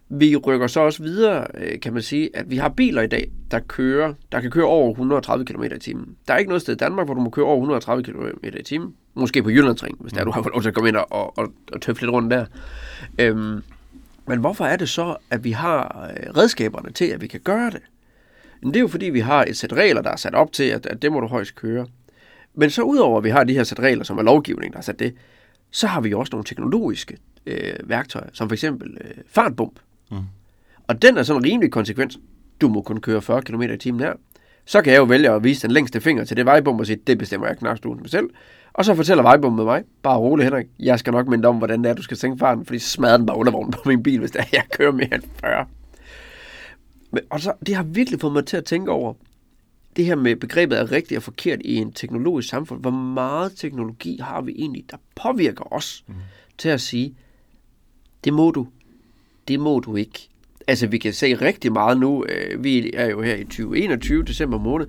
Vi 0.08 0.36
rykker 0.36 0.66
så 0.66 0.80
også 0.80 1.02
videre, 1.02 1.46
øh, 1.54 1.80
kan 1.80 1.92
man 1.92 2.02
sige, 2.02 2.30
at 2.34 2.50
vi 2.50 2.56
har 2.56 2.68
biler 2.68 3.02
i 3.02 3.06
dag, 3.06 3.30
der 3.50 3.58
kører, 3.58 4.14
der 4.32 4.40
kan 4.40 4.50
køre 4.50 4.64
over 4.64 4.90
130 4.90 5.44
km 5.44 5.62
i 5.62 5.78
timen. 5.78 6.16
Der 6.28 6.34
er 6.34 6.38
ikke 6.38 6.48
noget 6.48 6.62
sted 6.62 6.74
i 6.74 6.76
Danmark, 6.76 7.06
hvor 7.06 7.14
du 7.14 7.20
må 7.20 7.30
køre 7.30 7.46
over 7.46 7.56
130 7.56 8.04
km 8.04 8.46
i 8.58 8.62
timen. 8.62 8.94
Måske 9.14 9.42
på 9.42 9.50
Jyllandsring, 9.50 9.96
hvis 10.00 10.12
der 10.12 10.24
du 10.24 10.30
har 10.30 10.42
fået 10.42 10.52
lov 10.52 10.62
til 10.62 10.68
at 10.68 10.74
komme 10.74 10.88
ind 10.88 10.96
og, 10.96 11.38
og, 11.38 11.52
og 11.72 11.80
tøffe 11.80 12.02
lidt 12.02 12.12
rundt 12.12 12.30
der. 12.30 12.46
Øhm, 13.18 13.62
men 14.26 14.38
hvorfor 14.38 14.64
er 14.64 14.76
det 14.76 14.88
så, 14.88 15.16
at 15.30 15.44
vi 15.44 15.50
har 15.50 16.10
øh, 16.10 16.36
redskaberne 16.36 16.92
til, 16.92 17.04
at 17.04 17.20
vi 17.20 17.26
kan 17.26 17.40
gøre 17.40 17.70
det? 17.70 17.82
Men 18.62 18.70
det 18.74 18.76
er 18.76 18.80
jo 18.80 18.88
fordi, 18.88 19.06
vi 19.06 19.20
har 19.20 19.44
et 19.44 19.56
sæt 19.56 19.72
regler, 19.72 20.02
der 20.02 20.10
er 20.10 20.16
sat 20.16 20.34
op 20.34 20.52
til, 20.52 20.64
at, 20.64 20.86
at 20.86 21.02
det 21.02 21.12
må 21.12 21.20
du 21.20 21.26
højst 21.26 21.54
køre. 21.54 21.86
Men 22.54 22.70
så 22.70 22.82
udover 22.82 23.18
at 23.18 23.24
vi 23.24 23.30
har 23.30 23.44
de 23.44 23.52
her 23.52 23.64
sæt 23.64 23.80
regler, 23.80 24.04
som 24.04 24.18
er 24.18 24.22
lovgivning, 24.22 24.72
der 24.72 24.78
er 24.78 24.82
sat 24.82 24.98
det, 24.98 25.14
så 25.70 25.86
har 25.86 26.00
vi 26.00 26.08
jo 26.08 26.20
også 26.20 26.30
nogle 26.30 26.44
teknologiske 26.44 27.16
øh, 27.46 27.74
værktøjer, 27.84 28.28
som 28.32 28.48
for 28.48 28.54
eksempel 28.54 28.98
øh, 29.00 29.14
fartbump. 29.26 29.78
Mm. 30.10 30.16
Og 30.86 31.02
den 31.02 31.16
er 31.16 31.22
sådan 31.22 31.44
rimelig 31.44 31.70
konsekvens. 31.72 32.18
Du 32.60 32.68
må 32.68 32.82
kun 32.82 33.00
køre 33.00 33.22
40 33.22 33.42
km 33.42 33.62
i 33.62 33.76
timen 33.76 34.00
her. 34.00 34.12
Så 34.64 34.82
kan 34.82 34.92
jeg 34.92 34.98
jo 34.98 35.04
vælge 35.04 35.30
at 35.30 35.44
vise 35.44 35.62
den 35.62 35.70
længste 35.70 36.00
finger 36.00 36.24
til 36.24 36.36
det 36.36 36.46
vejbump 36.46 36.80
og 36.80 36.86
sige, 36.86 37.00
det 37.06 37.18
bestemmer 37.18 37.46
jeg 37.46 37.56
mig 37.84 38.10
selv. 38.10 38.30
Og 38.76 38.84
så 38.84 38.94
fortæller 38.94 39.22
vejbumpen 39.22 39.56
med 39.56 39.64
mig, 39.64 39.84
bare 40.02 40.18
rolig 40.18 40.44
Henrik, 40.44 40.66
jeg 40.78 40.98
skal 40.98 41.12
nok 41.12 41.26
minde 41.26 41.48
om, 41.48 41.58
hvordan 41.58 41.84
det 41.84 41.90
er, 41.90 41.94
du 41.94 42.02
skal 42.02 42.16
sænke 42.16 42.38
farten, 42.38 42.66
fordi 42.66 42.78
så 42.78 42.88
smadrer 42.88 43.16
den 43.16 43.26
bare 43.26 43.36
undervognen 43.36 43.72
på 43.72 43.80
min 43.86 44.02
bil, 44.02 44.18
hvis 44.18 44.30
det 44.30 44.40
er, 44.40 44.44
jeg 44.52 44.64
kører 44.72 44.92
mere 44.92 45.14
end 45.14 45.22
40. 45.40 45.66
Men, 47.10 47.22
og 47.30 47.40
så, 47.40 47.52
det 47.66 47.74
har 47.74 47.82
virkelig 47.82 48.20
fået 48.20 48.32
mig 48.32 48.46
til 48.46 48.56
at 48.56 48.64
tænke 48.64 48.90
over, 48.90 49.14
det 49.96 50.04
her 50.04 50.14
med 50.14 50.36
begrebet 50.36 50.78
er 50.78 50.92
rigtigt 50.92 51.16
og 51.16 51.22
forkert 51.22 51.58
i 51.64 51.76
en 51.76 51.92
teknologisk 51.92 52.48
samfund. 52.48 52.80
Hvor 52.80 52.90
meget 52.90 53.52
teknologi 53.56 54.18
har 54.22 54.40
vi 54.40 54.52
egentlig, 54.58 54.84
der 54.90 54.96
påvirker 55.14 55.72
os 55.72 56.04
mm. 56.06 56.14
til 56.58 56.68
at 56.68 56.80
sige, 56.80 57.14
det 58.24 58.32
må 58.32 58.50
du, 58.50 58.66
det 59.48 59.60
må 59.60 59.80
du 59.80 59.96
ikke. 59.96 60.28
Altså, 60.66 60.86
vi 60.86 60.98
kan 60.98 61.12
se 61.12 61.34
rigtig 61.34 61.72
meget 61.72 62.00
nu. 62.00 62.24
Øh, 62.28 62.64
vi 62.64 62.90
er 62.94 63.06
jo 63.06 63.22
her 63.22 63.34
i 63.34 63.44
2021, 63.44 64.24
december 64.24 64.58
måned. 64.58 64.86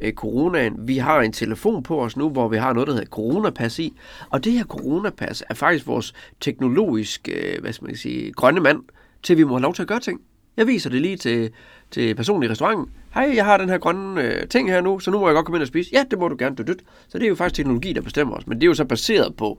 Øh, 0.00 0.12
coronaen. 0.12 0.88
Vi 0.88 0.98
har 0.98 1.20
en 1.20 1.32
telefon 1.32 1.82
på 1.82 2.02
os 2.04 2.16
nu, 2.16 2.28
hvor 2.28 2.48
vi 2.48 2.56
har 2.56 2.72
noget, 2.72 2.86
der 2.86 2.92
hedder 2.92 3.08
coronapas 3.08 3.78
i. 3.78 3.96
Og 4.30 4.44
det 4.44 4.52
her 4.52 4.64
coronapas 4.64 5.44
er 5.50 5.54
faktisk 5.54 5.86
vores 5.86 6.14
teknologisk, 6.40 7.28
øh, 7.32 7.60
hvad 7.60 7.72
skal 7.72 7.86
man 7.86 7.96
sige, 7.96 8.32
grønne 8.32 8.60
mand, 8.60 8.82
til 9.22 9.36
vi 9.36 9.44
må 9.44 9.54
have 9.54 9.62
lov 9.62 9.74
til 9.74 9.82
at 9.82 9.88
gøre 9.88 10.00
ting. 10.00 10.20
Jeg 10.56 10.66
viser 10.66 10.90
det 10.90 11.00
lige 11.02 11.16
til, 11.16 11.50
til 11.90 12.14
personen 12.14 12.42
i 12.42 12.48
restauranten. 12.48 12.86
Hej, 13.14 13.32
jeg 13.34 13.44
har 13.44 13.56
den 13.56 13.68
her 13.68 13.78
grønne 13.78 14.22
øh, 14.22 14.48
ting 14.48 14.70
her 14.70 14.80
nu, 14.80 14.98
så 14.98 15.10
nu 15.10 15.18
må 15.18 15.28
jeg 15.28 15.34
godt 15.34 15.46
komme 15.46 15.56
ind 15.56 15.62
og 15.62 15.68
spise. 15.68 15.90
Ja, 15.92 16.04
det 16.10 16.18
må 16.18 16.28
du 16.28 16.36
gerne, 16.38 16.56
du 16.56 16.62
dyt. 16.62 16.84
Så 17.08 17.18
det 17.18 17.24
er 17.24 17.28
jo 17.28 17.34
faktisk 17.34 17.56
teknologi, 17.56 17.92
der 17.92 18.00
bestemmer 18.00 18.36
os. 18.36 18.46
Men 18.46 18.60
det 18.60 18.62
er 18.62 18.68
jo 18.68 18.74
så 18.74 18.84
baseret 18.84 19.36
på 19.36 19.58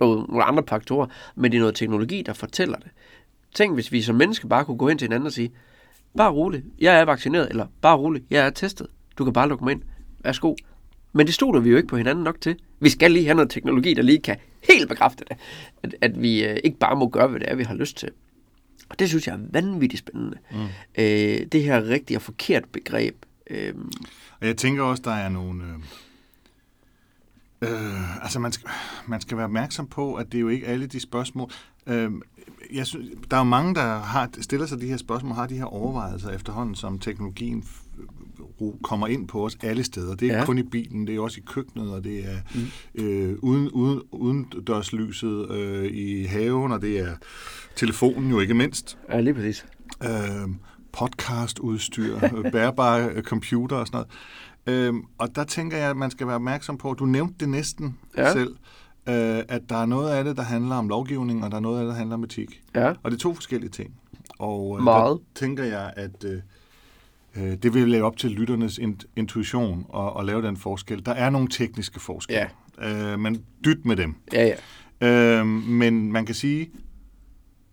noget, 0.00 0.28
nogle 0.28 0.44
andre 0.44 0.62
faktorer. 0.68 1.06
Men 1.34 1.52
det 1.52 1.58
er 1.58 1.60
noget 1.60 1.74
teknologi, 1.74 2.22
der 2.22 2.32
fortæller 2.32 2.76
det. 2.76 2.90
Tænk, 3.54 3.74
hvis 3.74 3.92
vi 3.92 4.02
som 4.02 4.16
mennesker 4.16 4.48
bare 4.48 4.64
kunne 4.64 4.78
gå 4.78 4.88
hen 4.88 4.98
til 4.98 5.06
hinanden 5.06 5.26
og 5.26 5.32
sige, 5.32 5.52
bare 6.16 6.30
rolig, 6.30 6.62
jeg 6.80 7.00
er 7.00 7.04
vaccineret, 7.04 7.48
eller 7.50 7.66
bare 7.80 7.96
rolig, 7.96 8.22
jeg 8.30 8.46
er 8.46 8.50
testet. 8.50 8.86
Du 9.18 9.24
kan 9.24 9.32
bare 9.32 9.48
lukke 9.48 9.64
mig 9.64 9.72
ind. 9.72 9.82
Værsgo. 10.24 10.54
Men 11.12 11.26
det 11.26 11.34
stoler 11.34 11.60
vi 11.60 11.70
jo 11.70 11.76
ikke 11.76 11.88
på 11.88 11.96
hinanden 11.96 12.24
nok 12.24 12.40
til. 12.40 12.56
Vi 12.80 12.88
skal 12.88 13.10
lige 13.12 13.24
have 13.24 13.34
noget 13.34 13.50
teknologi, 13.50 13.94
der 13.94 14.02
lige 14.02 14.18
kan 14.18 14.36
helt 14.68 14.88
bekræfte 14.88 15.24
det. 15.28 15.36
At, 15.82 15.94
at 16.00 16.22
vi 16.22 16.44
øh, 16.44 16.56
ikke 16.64 16.78
bare 16.78 16.96
må 16.96 17.08
gøre, 17.08 17.28
hvad 17.28 17.40
det 17.40 17.50
er, 17.50 17.54
vi 17.54 17.62
har 17.62 17.74
lyst 17.74 17.96
til. 17.96 18.10
Og 18.88 18.98
det 18.98 19.08
synes 19.08 19.26
jeg 19.26 19.34
er 19.34 19.38
vanvittigt 19.50 19.98
spændende. 19.98 20.38
Mm. 20.52 20.58
Øh, 20.98 21.46
det 21.52 21.62
her 21.62 21.88
rigtigt 21.88 22.16
og 22.16 22.22
forkert 22.22 22.64
begreb. 22.64 23.16
Øh, 23.50 23.74
Og 24.40 24.46
jeg 24.46 24.56
tænker 24.56 24.82
også, 24.82 25.02
der 25.02 25.10
er 25.10 25.28
nogle... 25.28 25.64
Øh, 27.62 27.72
øh, 27.72 28.22
altså, 28.22 28.38
man 28.38 28.52
skal, 28.52 28.70
man 29.06 29.20
skal 29.20 29.36
være 29.36 29.44
opmærksom 29.44 29.86
på, 29.86 30.14
at 30.14 30.26
det 30.32 30.38
er 30.38 30.40
jo 30.40 30.48
ikke 30.48 30.66
alle 30.66 30.86
de 30.86 31.00
spørgsmål... 31.00 31.50
Øh, 31.86 32.10
jeg 32.72 32.86
synes, 32.86 33.08
der 33.30 33.36
er 33.36 33.40
jo 33.40 33.44
mange, 33.44 33.74
der 33.74 33.98
har, 33.98 34.30
stiller 34.40 34.66
sig 34.66 34.80
de 34.80 34.86
her 34.86 34.96
spørgsmål, 34.96 35.34
har 35.34 35.46
de 35.46 35.56
her 35.56 35.64
overvejelser 35.64 36.30
efterhånden, 36.30 36.74
som 36.74 36.98
teknologien 36.98 37.64
f- 38.70 38.82
kommer 38.82 39.06
ind 39.06 39.28
på 39.28 39.44
os 39.46 39.56
alle 39.62 39.84
steder. 39.84 40.10
Det 40.14 40.22
er 40.22 40.26
ikke 40.26 40.36
Ja. 40.38 40.44
kun 40.44 40.58
i 40.58 40.62
bilen, 40.62 41.06
det 41.06 41.14
er 41.16 41.20
også 41.20 41.40
i 41.40 41.44
køkkenet, 41.46 41.90
og 41.92 42.04
det 42.04 42.18
er 42.18 42.36
mm. 42.54 43.04
øh, 43.04 43.36
uden, 43.42 43.68
uden, 43.70 44.00
uden 44.12 44.44
dørslyset 44.66 45.50
øh, 45.50 45.84
i 45.92 46.24
haven, 46.24 46.72
og 46.72 46.82
det 46.82 46.98
er 46.98 47.16
telefonen 47.76 48.30
jo 48.30 48.40
ikke 48.40 48.54
mindst. 48.54 48.98
ja, 49.08 49.20
lige 49.20 49.34
præcis. 49.34 49.66
øh, 50.02 50.48
podcastudstyr, 50.92 52.16
øh, 52.36 52.52
bærbare 52.52 53.08
øh, 53.10 53.22
computer 53.22 53.76
og 53.76 53.86
sådan 53.86 54.04
noget. 54.66 54.88
Øh, 54.94 54.94
og 55.18 55.28
der 55.36 55.44
tænker 55.44 55.76
jeg, 55.76 55.90
at 55.90 55.96
man 55.96 56.10
skal 56.10 56.26
være 56.26 56.36
opmærksom 56.36 56.78
på, 56.78 56.94
du 56.94 57.04
nævnte 57.06 57.34
det 57.40 57.48
næsten 57.48 57.98
ja. 58.16 58.32
selv, 58.32 58.50
øh, 59.08 59.42
at 59.48 59.60
der 59.68 59.76
er 59.76 59.86
noget 59.86 60.10
af 60.10 60.24
det, 60.24 60.36
der 60.36 60.42
handler 60.42 60.76
om 60.76 60.88
lovgivning, 60.88 61.44
og 61.44 61.50
der 61.50 61.56
er 61.56 61.60
noget 61.60 61.78
af 61.78 61.84
det, 61.84 61.90
der 61.90 61.96
handler 61.98 62.14
om 62.14 62.24
etik. 62.24 62.62
Ja, 62.74 62.88
Og 63.02 63.10
det 63.10 63.12
er 63.12 63.20
to 63.20 63.34
forskellige 63.34 63.70
ting. 63.70 63.90
Og 64.38 64.76
øh, 64.78 64.84
Meget. 64.84 65.18
der 65.18 65.40
tænker 65.46 65.64
jeg, 65.64 65.92
at 65.96 66.24
øh, 66.24 66.38
øh, 67.36 67.54
det 67.62 67.74
vil 67.74 67.88
lave 67.88 68.04
op 68.04 68.16
til 68.16 68.30
lytternes 68.30 68.78
in- 68.78 69.00
intuition 69.16 69.86
og, 69.88 70.12
og 70.12 70.24
lave 70.24 70.42
den 70.42 70.56
forskel. 70.56 71.06
Der 71.06 71.12
er 71.12 71.30
nogle 71.30 71.48
tekniske 71.48 72.00
forskelle, 72.00 72.40
øh, 72.82 73.18
men 73.20 73.42
dyt 73.64 73.84
med 73.84 73.96
dem. 73.96 74.14
ja, 74.32 74.54
ja. 75.00 75.40
Øh, 75.40 75.46
men 75.46 76.12
man 76.12 76.26
kan 76.26 76.34
sige, 76.34 76.70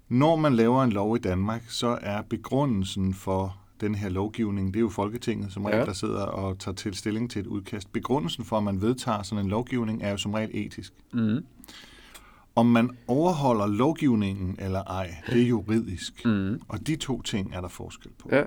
når 0.09 0.35
man 0.35 0.53
laver 0.53 0.83
en 0.83 0.91
lov 0.91 1.15
i 1.15 1.19
Danmark, 1.19 1.63
så 1.69 1.97
er 2.01 2.21
begrundelsen 2.21 3.13
for 3.13 3.57
den 3.81 3.95
her 3.95 4.09
lovgivning, 4.09 4.67
det 4.73 4.75
er 4.79 4.81
jo 4.81 4.89
Folketinget 4.89 5.53
som 5.53 5.65
regel, 5.65 5.75
Ja. 5.75 5.79
ja. 5.79 5.85
der 5.85 5.93
sidder 5.93 6.21
og 6.23 6.59
tager 6.59 6.75
til 6.75 6.93
stilling 6.93 7.31
til 7.31 7.39
et 7.39 7.47
udkast. 7.47 7.93
Begrundelsen 7.93 8.45
for, 8.45 8.57
at 8.57 8.63
man 8.63 8.81
vedtager 8.81 9.21
sådan 9.23 9.45
en 9.45 9.49
lovgivning, 9.49 10.03
er 10.03 10.11
jo 10.11 10.17
som 10.17 10.33
regel 10.33 10.49
etisk. 10.53 10.93
Mm. 11.13 11.45
Om 12.55 12.65
man 12.65 12.89
overholder 13.07 13.67
lovgivningen 13.67 14.55
eller 14.59 14.83
ej, 14.83 15.15
det 15.27 15.41
er 15.41 15.47
juridisk. 15.47 16.25
Mm. 16.25 16.61
Og 16.67 16.87
de 16.87 16.95
to 16.95 17.21
ting 17.21 17.55
er 17.55 17.61
der 17.61 17.67
forskel 17.67 18.11
på. 18.19 18.29
Ja. 18.31 18.43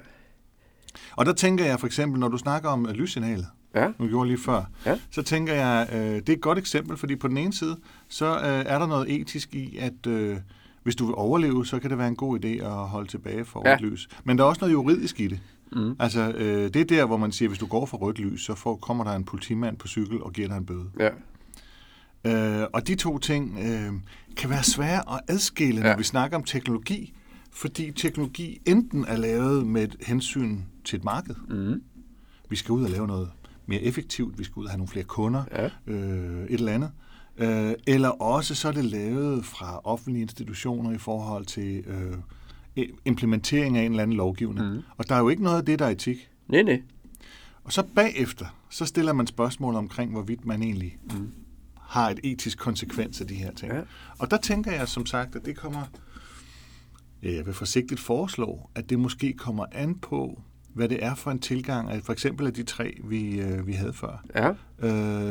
Og 1.16 1.26
der 1.26 1.32
tænker 1.32 1.64
jeg 1.64 1.80
for 1.80 1.86
eksempel, 1.86 2.20
når 2.20 2.28
du 2.28 2.36
snakker 2.38 2.68
om 2.68 2.86
øh, 2.86 2.92
lyssignalet, 2.92 3.46
Ja. 3.74 3.88
nu 3.98 4.06
gjorde 4.08 4.28
lige 4.28 4.38
før, 4.38 4.62
Ja. 4.86 4.98
så 5.10 5.22
tænker 5.22 5.54
jeg, 5.54 5.88
øh, 5.92 6.00
det 6.00 6.28
er 6.28 6.32
et 6.32 6.40
godt 6.40 6.58
eksempel, 6.58 6.96
fordi 6.96 7.16
på 7.16 7.28
den 7.28 7.36
ene 7.36 7.52
side, 7.52 7.76
så 8.08 8.26
øh, 8.26 8.42
er 8.66 8.78
der 8.78 8.86
noget 8.86 9.20
etisk 9.20 9.54
i, 9.54 9.76
at 9.76 10.06
øh, 10.06 10.36
hvis 10.82 10.96
du 10.96 11.06
vil 11.06 11.14
overleve, 11.14 11.66
så 11.66 11.78
kan 11.78 11.90
det 11.90 11.98
være 11.98 12.08
en 12.08 12.16
god 12.16 12.44
idé 12.44 12.48
at 12.48 12.72
holde 12.72 13.08
tilbage 13.08 13.44
for 13.44 13.62
Ja. 13.68 13.72
rødt 13.72 13.80
lys. 13.80 14.08
Men 14.24 14.38
der 14.38 14.44
er 14.44 14.48
også 14.48 14.60
noget 14.60 14.72
juridisk 14.72 15.20
i 15.20 15.26
det. 15.28 15.40
Mm. 15.72 15.96
Altså, 16.00 16.20
øh, 16.32 16.64
det 16.74 16.76
er 16.76 16.84
der, 16.84 17.04
hvor 17.06 17.16
man 17.16 17.32
siger, 17.32 17.48
hvis 17.48 17.58
du 17.58 17.66
går 17.66 17.86
for 17.86 17.96
rødt 17.96 18.18
lys, 18.18 18.42
så 18.44 18.54
får, 18.54 18.76
kommer 18.76 19.04
der 19.04 19.12
en 19.12 19.24
politimand 19.24 19.76
på 19.76 19.88
cykel 19.88 20.22
og 20.22 20.32
giver 20.32 20.48
dig 20.48 20.56
en 20.56 20.66
bøde. 20.66 20.84
Ja. 20.98 21.08
Øh, 22.24 22.66
og 22.72 22.86
de 22.86 22.94
to 22.94 23.18
ting 23.18 23.58
øh, 23.62 23.92
kan 24.36 24.50
være 24.50 24.62
svære 24.62 25.14
at 25.14 25.20
adskille, 25.28 25.80
når 25.80 25.88
Ja. 25.88 25.96
vi 25.96 26.02
snakker 26.02 26.36
om 26.36 26.44
teknologi, 26.44 27.14
fordi 27.52 27.90
teknologi 27.90 28.60
enten 28.66 29.04
er 29.04 29.16
lavet 29.16 29.66
med 29.66 29.82
et 29.82 29.96
hensyn 30.06 30.58
til 30.84 30.96
et 30.96 31.04
marked. 31.04 31.34
Mm. 31.48 31.82
Vi 32.50 32.56
skal 32.56 32.72
ud 32.72 32.84
og 32.84 32.90
lave 32.90 33.06
noget 33.06 33.30
mere 33.66 33.80
effektivt, 33.80 34.38
vi 34.38 34.44
skal 34.44 34.60
ud 34.60 34.64
og 34.64 34.70
have 34.70 34.78
nogle 34.78 34.88
flere 34.88 35.04
kunder, 35.04 35.44
Ja. 35.52 35.68
øh, 35.86 36.44
et 36.44 36.50
eller 36.50 36.72
andet. 36.72 36.90
Øh, 37.38 37.74
eller 37.86 38.08
også 38.08 38.54
så 38.54 38.68
er 38.68 38.72
det 38.72 38.84
lavet 38.84 39.44
fra 39.44 39.80
offentlige 39.84 40.22
institutioner 40.22 40.92
i 40.92 40.98
forhold 40.98 41.44
til 41.46 41.84
øh, 41.86 42.88
implementering 43.04 43.76
af 43.76 43.82
en 43.82 43.90
eller 43.92 44.02
anden 44.02 44.16
lovgivning. 44.16 44.68
Mhm. 44.68 44.82
Og 44.96 45.08
der 45.08 45.14
er 45.14 45.18
jo 45.18 45.28
ikke 45.28 45.42
noget 45.42 45.58
af 45.58 45.64
det, 45.64 45.78
der 45.78 45.84
er 45.86 45.90
etik. 45.90 46.30
Nej, 46.48 46.62
nej. 46.62 46.82
Og 47.64 47.72
så 47.72 47.82
bagefter, 47.94 48.46
så 48.70 48.84
stiller 48.86 49.12
man 49.12 49.26
spørgsmål 49.26 49.74
omkring, 49.74 50.12
hvorvidt 50.12 50.46
man 50.46 50.62
egentlig 50.62 50.98
mm. 51.04 51.32
har 51.80 52.10
et 52.10 52.20
etisk 52.24 52.58
konsekvens 52.58 53.20
af 53.20 53.26
de 53.26 53.34
her 53.34 53.52
ting. 53.52 53.72
Ja. 53.72 53.80
Og 54.18 54.30
der 54.30 54.36
tænker 54.36 54.72
jeg 54.72 54.88
som 54.88 55.06
sagt, 55.06 55.36
at 55.36 55.44
det 55.44 55.56
kommer, 55.56 55.82
jeg 57.22 57.46
vil 57.46 57.54
forsigtigt 57.54 58.00
foreslå, 58.00 58.70
at 58.74 58.90
det 58.90 58.98
måske 58.98 59.32
kommer 59.32 59.66
an 59.72 59.94
på, 59.94 60.40
hvad 60.74 60.88
det 60.88 61.04
er 61.04 61.14
for 61.14 61.30
en 61.30 61.38
tilgang, 61.38 61.90
af 61.90 62.02
for 62.02 62.12
eksempel 62.12 62.46
af 62.46 62.52
de 62.54 62.62
tre, 62.62 62.96
vi, 63.04 63.40
øh, 63.40 63.66
vi 63.66 63.72
havde 63.72 63.92
før, 63.92 64.24
Ja. 64.34 64.52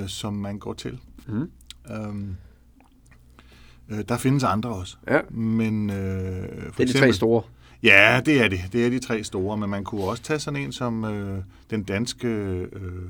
øh, 0.02 0.08
som 0.08 0.34
man 0.34 0.60
går 0.60 0.74
til. 0.74 1.00
Mm. 1.28 1.52
Øhm, 1.92 2.36
øh, 3.90 4.00
der 4.10 4.18
findes 4.18 4.44
andre 4.44 4.70
også. 4.70 4.98
Ja. 5.08 5.20
Men 5.30 5.90
øh, 5.90 5.96
for 6.74 6.84
Det 6.84 6.90
er 6.90 6.94
de 6.94 7.00
tre 7.00 7.14
store. 7.14 7.44
Ja, 7.84 8.22
det 8.26 8.42
er 8.42 8.48
det. 8.48 8.60
Det 8.74 8.86
er 8.86 8.90
de 8.90 9.00
tre 9.00 9.24
store, 9.24 9.58
men 9.58 9.70
man 9.70 9.84
kunne 9.84 10.04
også 10.04 10.24
tage 10.24 10.40
sådan 10.40 10.60
en 10.62 10.72
som 10.72 11.04
øh, 11.06 11.44
den 11.70 11.84
danske 11.84 12.28
øh, 12.28 13.10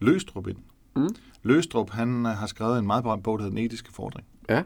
Løstrup 0.00 0.46
ind. 0.48 0.56
Mm. 0.96 1.08
Løstrup, 1.42 1.90
han 1.90 2.26
øh, 2.26 2.32
har 2.32 2.46
skrevet 2.46 2.78
en 2.78 2.86
meget 2.86 3.02
berømt 3.04 3.22
bog, 3.22 3.38
der 3.38 3.44
hedder 3.44 3.56
Den 3.56 3.64
etiske 3.66 3.92
fordring. 3.92 4.26
Ja. 4.48 4.62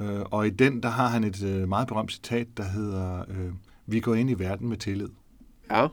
Øh, 0.00 0.20
og 0.30 0.46
i 0.46 0.50
den, 0.50 0.82
der 0.82 0.88
har 0.88 1.08
han 1.08 1.24
et 1.24 1.42
øh, 1.42 1.68
meget 1.68 1.88
berømt 1.88 2.12
citat, 2.12 2.46
der 2.56 2.64
hedder, 2.64 3.24
øh, 3.28 3.52
vi 3.86 4.00
går 4.00 4.14
ind 4.14 4.30
i 4.30 4.34
verden 4.34 4.68
med 4.68 4.76
tillid. 4.76 5.08
Ja. 5.70 5.86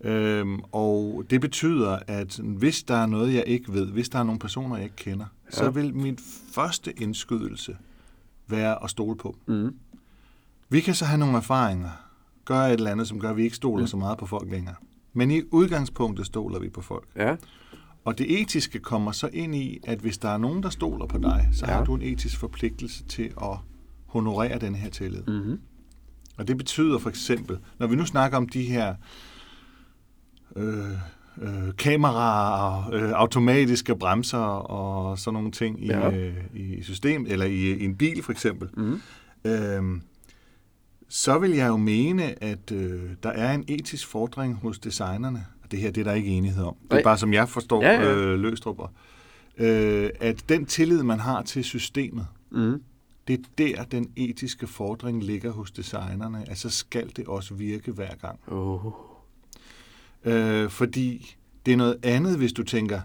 Øhm, 0.00 0.60
og 0.72 1.24
det 1.30 1.40
betyder, 1.40 1.98
at 2.06 2.36
hvis 2.36 2.82
der 2.82 2.94
er 2.94 3.06
noget, 3.06 3.34
jeg 3.34 3.44
ikke 3.46 3.72
ved, 3.72 3.86
hvis 3.86 4.08
der 4.08 4.18
er 4.18 4.22
nogle 4.22 4.38
personer, 4.38 4.76
jeg 4.76 4.84
ikke 4.84 4.96
kender, 4.96 5.26
ja. 5.46 5.56
så 5.56 5.70
vil 5.70 5.94
min 5.94 6.18
første 6.52 7.00
indskydelse 7.00 7.76
være 8.46 8.84
at 8.84 8.90
stole 8.90 9.16
på. 9.16 9.36
Mm. 9.46 9.74
Vi 10.68 10.80
kan 10.80 10.94
så 10.94 11.04
have 11.04 11.18
nogle 11.18 11.36
erfaringer, 11.36 11.90
gøre 12.44 12.68
et 12.68 12.72
eller 12.72 12.90
andet, 12.90 13.08
som 13.08 13.20
gør, 13.20 13.30
at 13.30 13.36
vi 13.36 13.44
ikke 13.44 13.56
stoler 13.56 13.82
mm. 13.82 13.86
så 13.86 13.96
meget 13.96 14.18
på 14.18 14.26
folk 14.26 14.50
længere. 14.50 14.74
Men 15.12 15.30
i 15.30 15.42
udgangspunktet 15.50 16.26
stoler 16.26 16.58
vi 16.58 16.68
på 16.68 16.82
folk. 16.82 17.08
Ja. 17.16 17.36
Og 18.04 18.18
det 18.18 18.40
etiske 18.40 18.78
kommer 18.78 19.12
så 19.12 19.28
ind 19.32 19.54
i, 19.54 19.78
at 19.84 19.98
hvis 19.98 20.18
der 20.18 20.28
er 20.28 20.38
nogen, 20.38 20.62
der 20.62 20.68
stoler 20.70 21.06
på 21.06 21.18
dig, 21.18 21.48
så 21.52 21.66
Ja. 21.66 21.72
har 21.72 21.84
du 21.84 21.94
en 21.94 22.02
etisk 22.02 22.38
forpligtelse 22.38 23.04
til 23.04 23.32
at 23.42 23.56
honorere 24.06 24.58
den 24.58 24.74
her 24.74 24.90
tillid. 24.90 25.22
Mm. 25.26 25.32
Mm-hmm. 25.34 25.60
Og 26.36 26.48
det 26.48 26.56
betyder 26.56 26.98
for 26.98 27.08
eksempel, 27.10 27.58
når 27.78 27.86
vi 27.86 27.96
nu 27.96 28.04
snakker 28.06 28.36
om 28.38 28.48
de 28.48 28.62
her 28.62 28.94
øh, 30.56 30.90
øh, 31.42 31.76
kameraer 31.78 32.84
og 32.84 32.94
øh, 32.94 33.10
automatiske 33.10 33.96
bremser 33.96 34.38
og 34.38 35.18
sådan 35.18 35.34
nogle 35.34 35.50
ting 35.50 35.84
i, 35.84 35.86
Ja. 35.86 36.10
øh, 36.10 36.34
i 36.54 36.82
system 36.82 37.26
eller 37.28 37.46
i, 37.46 37.72
i 37.72 37.84
en 37.84 37.96
bil 37.96 38.22
for 38.22 38.32
eksempel, 38.32 38.68
Mm. 38.76 39.00
øhm, 39.44 40.02
så 41.08 41.38
vil 41.38 41.50
jeg 41.50 41.68
jo 41.68 41.76
mene, 41.76 42.44
at 42.44 42.72
øh, 42.72 43.02
der 43.22 43.30
er 43.30 43.54
en 43.54 43.64
etisk 43.68 44.06
fordring 44.06 44.54
hos 44.54 44.78
designerne. 44.78 45.46
Det 45.74 45.82
her 45.82 45.90
det 45.90 46.00
er 46.00 46.04
der 46.04 46.12
ikke 46.12 46.28
enighed 46.28 46.64
om. 46.64 46.76
Det 46.90 46.98
er 46.98 47.02
bare 47.02 47.18
som 47.18 47.32
jeg 47.32 47.48
forstår 47.48 47.82
Ja, 47.82 47.92
ja. 47.92 48.14
Øh, 48.14 48.38
løstrupper. 48.38 48.86
Øh, 49.58 50.10
at 50.20 50.44
den 50.48 50.66
tillid, 50.66 51.02
man 51.02 51.20
har 51.20 51.42
til 51.42 51.64
systemet, 51.64 52.26
Mm. 52.50 52.82
det 53.28 53.34
er 53.40 53.44
der, 53.58 53.84
den 53.84 54.10
etiske 54.16 54.66
fordring 54.66 55.22
ligger 55.24 55.52
hos 55.52 55.70
designerne. 55.70 56.44
Altså 56.48 56.70
skal 56.70 57.10
det 57.16 57.26
også 57.26 57.54
virke 57.54 57.92
hver 57.92 58.14
gang. 58.14 58.38
Oh. 58.46 58.92
Øh, 60.24 60.70
fordi 60.70 61.36
det 61.66 61.72
er 61.72 61.76
noget 61.76 61.96
andet, 62.02 62.36
hvis 62.38 62.52
du 62.52 62.62
tænker, 62.62 63.00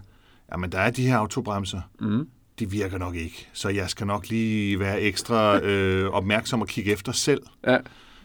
jamen 0.52 0.72
der 0.72 0.78
er 0.78 0.90
de 0.90 1.06
her 1.06 1.16
autobremser, 1.16 1.80
Mm. 2.00 2.28
de 2.58 2.70
virker 2.70 2.98
nok 2.98 3.14
ikke, 3.14 3.48
så 3.52 3.68
jeg 3.68 3.90
skal 3.90 4.06
nok 4.06 4.28
lige 4.28 4.78
være 4.80 5.00
ekstra 5.00 5.60
øh, 5.64 6.10
opmærksom 6.10 6.60
og 6.60 6.68
kigge 6.68 6.92
efter 6.92 7.12
selv. 7.12 7.42
Ja. 7.66 7.78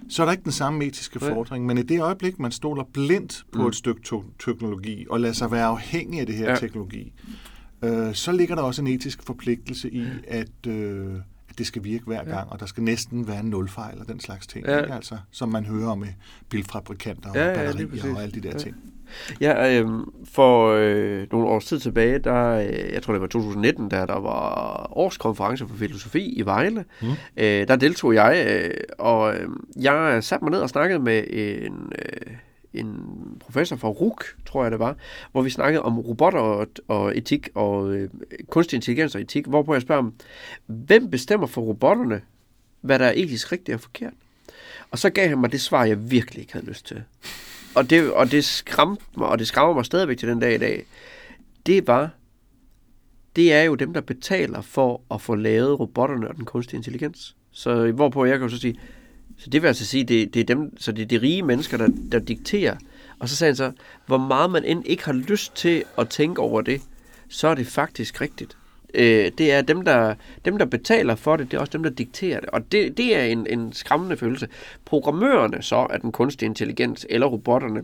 Så 0.10 0.22
er 0.22 0.26
der 0.26 0.32
ikke 0.32 0.44
den 0.44 0.52
samme 0.52 0.86
etiske 0.86 1.20
Nej. 1.20 1.30
fordring, 1.34 1.66
men 1.66 1.78
i 1.78 1.82
det 1.82 2.02
øjeblik, 2.02 2.40
man 2.40 2.52
stoler 2.52 2.84
blindt 2.94 3.44
på 3.54 3.62
Mm. 3.62 3.68
et 3.68 3.76
stykke 3.76 4.02
teknologi 4.40 5.06
og 5.10 5.20
lader 5.20 5.34
sig 5.34 5.52
være 5.52 5.66
afhængig 5.66 6.20
af 6.20 6.26
det 6.26 6.36
her 6.36 6.46
Ja. 6.46 6.52
ja. 6.52 6.58
teknologi, 6.60 7.14
øh, 7.82 8.14
så 8.14 8.32
ligger 8.32 8.56
der 8.56 8.62
også 8.62 8.82
en 8.82 8.88
etisk 8.88 9.24
forpligtelse 9.24 9.92
i, 9.94 10.06
at, 10.28 10.68
øh, 10.68 11.16
at 11.50 11.58
det 11.58 11.68
skal 11.68 11.84
virke 11.84 12.06
hver 12.06 12.24
Ja. 12.26 12.30
gang, 12.36 12.50
og 12.50 12.60
der 12.60 12.66
skal 12.66 12.84
næsten 12.84 13.28
være 13.28 13.40
en 13.40 13.46
nulfejl 13.50 14.00
og 14.00 14.08
den 14.08 14.20
slags 14.20 14.48
ting, 14.48 14.66
Ja. 14.66 14.74
ja. 14.76 14.82
ikke? 14.82 14.94
Altså, 14.94 15.18
som 15.32 15.50
man 15.50 15.66
hører 15.66 15.88
om 15.90 15.98
med 16.00 16.08
bilfabrikanter 16.50 17.30
og 17.30 17.36
Ja, 17.36 17.44
ja, 17.46 17.50
ja, 17.50 17.66
batterier 17.66 17.88
præcis. 17.88 18.06
og 18.06 18.22
alle 18.22 18.36
de 18.36 18.40
der 18.42 18.50
Ja. 18.50 18.54
ja. 18.54 18.60
ting. 18.60 18.76
Ja, 19.42 19.80
øh, 19.80 19.88
for 20.34 20.68
øh, 20.80 21.28
nogle 21.32 21.48
års 21.48 21.66
tid 21.66 21.80
tilbage, 21.80 22.20
der, 22.20 22.46
øh, 22.58 22.94
jeg 22.94 23.04
tror 23.04 23.14
det 23.14 23.22
var 23.22 23.28
2019, 23.28 23.90
da 23.90 23.96
der 23.98 24.20
var 24.20 24.88
årskonference 24.98 25.68
for 25.68 25.76
filosofi 25.76 26.34
i 26.34 26.42
Vejle, 26.46 26.86
Mm. 27.02 27.08
øh, 27.38 27.68
der 27.68 27.76
deltog 27.76 28.14
jeg, 28.16 28.46
øh, 28.50 28.72
og 28.98 29.36
øh, 29.36 29.50
jeg 29.82 30.24
satte 30.24 30.46
mig 30.46 30.52
ned 30.52 30.60
og 30.60 30.70
snakkede 30.70 31.00
med 31.00 31.24
en, 31.30 31.92
øh, 32.00 32.34
en 32.74 32.96
professor 33.40 33.76
fra 33.76 33.88
RUK, 33.88 34.26
tror 34.46 34.64
jeg 34.64 34.72
det 34.72 34.80
var, 34.80 34.96
hvor 35.32 35.42
vi 35.42 35.50
snakkede 35.50 35.82
om 35.82 36.00
robotter 36.00 36.40
og, 36.40 36.68
og 36.88 37.18
etik 37.18 37.50
og 37.56 37.94
øh, 37.94 38.10
kunstig 38.50 38.78
intelligens 38.78 39.16
og 39.16 39.22
etik, 39.22 39.46
hvorpå 39.46 39.74
jeg 39.74 39.82
spørger 39.82 40.02
ham, 40.02 40.14
hvem 40.66 41.10
bestemmer 41.10 41.48
for 41.48 41.62
robotterne, 41.62 42.22
hvad 42.82 43.00
der 43.00 43.06
er 43.06 43.14
etisk 43.16 43.52
rigtigt 43.52 43.76
og 43.76 43.82
forkert? 43.82 44.14
Og 44.92 45.00
så 45.00 45.10
gav 45.10 45.28
han 45.30 45.38
mig 45.38 45.52
det 45.52 45.62
svar, 45.62 45.86
jeg 45.86 46.12
virkelig 46.12 46.42
ikke 46.42 46.54
havde 46.54 46.66
lyst 46.66 46.86
til. 46.88 47.04
Og 47.76 47.90
det, 47.90 48.12
og 48.12 48.32
det 48.32 48.46
skræmte 48.46 49.04
mig, 49.18 49.28
og 49.28 49.40
det 49.40 49.48
skræmmer 49.48 49.74
mig 49.74 49.86
stadigvæk 49.86 50.18
til 50.18 50.30
den 50.30 50.40
dag 50.40 50.56
i 50.56 50.58
dag. 50.58 50.86
Det 51.66 51.88
var, 51.88 52.10
det 53.36 53.54
er 53.54 53.64
jo 53.64 53.76
dem, 53.76 53.94
der 53.94 54.02
betaler 54.02 54.62
for 54.62 55.02
at 55.12 55.22
få 55.22 55.36
lavet 55.36 55.80
robotterne 55.80 56.28
og 56.28 56.36
den 56.36 56.46
kunstige 56.46 56.78
intelligens. 56.78 57.36
Så 57.52 57.92
hvorpå 57.92 58.26
jeg 58.26 58.40
kan 58.40 58.48
jo 58.48 58.56
så 58.56 58.62
sige, 58.62 58.80
så 59.38 59.50
det 59.50 59.62
vil 59.62 59.68
altså 59.68 59.86
sige, 59.86 60.04
det, 60.04 60.34
det 60.34 60.40
er 60.40 60.44
dem, 60.44 60.78
så 60.78 60.92
det 60.92 61.02
er 61.02 61.06
de 61.06 61.22
rige 61.22 61.44
mennesker, 61.44 61.78
der, 61.78 61.88
der 62.12 62.20
dikterer. 62.20 62.78
Og 63.20 63.30
så 63.30 63.36
sagde 63.36 63.50
han 63.50 63.56
så, 63.56 63.72
hvor 64.06 64.18
meget 64.18 64.52
man 64.52 64.64
end 64.64 64.84
ikke 64.86 65.06
har 65.06 65.14
lyst 65.14 65.56
til 65.56 65.84
at 65.98 66.10
tænke 66.10 66.42
over 66.42 66.62
det, 66.62 66.82
så 67.30 67.48
er 67.48 67.56
det 67.56 67.68
faktisk 67.68 68.22
rigtigt. 68.22 68.58
Øh, 68.96 69.32
det 69.38 69.52
er 69.52 69.62
dem 69.62 69.82
der, 69.82 70.14
dem, 70.46 70.58
der 70.58 70.66
betaler 70.66 71.16
for 71.16 71.36
det, 71.36 71.52
det 71.52 71.58
er 71.58 71.62
også 71.62 71.72
dem, 71.72 71.84
der 71.84 71.90
dikterer 71.90 72.40
det. 72.40 72.50
Og 72.50 72.72
det, 72.72 72.98
det 72.98 73.16
er 73.16 73.24
en, 73.24 73.48
en 73.50 73.74
skræmmende 73.74 74.18
følelse. 74.18 74.48
Programmørerne 74.86 75.62
så 75.62 75.76
af 75.76 76.00
den 76.00 76.12
kunstige 76.12 76.48
intelligens, 76.48 77.06
eller 77.10 77.28
robotterne, 77.28 77.84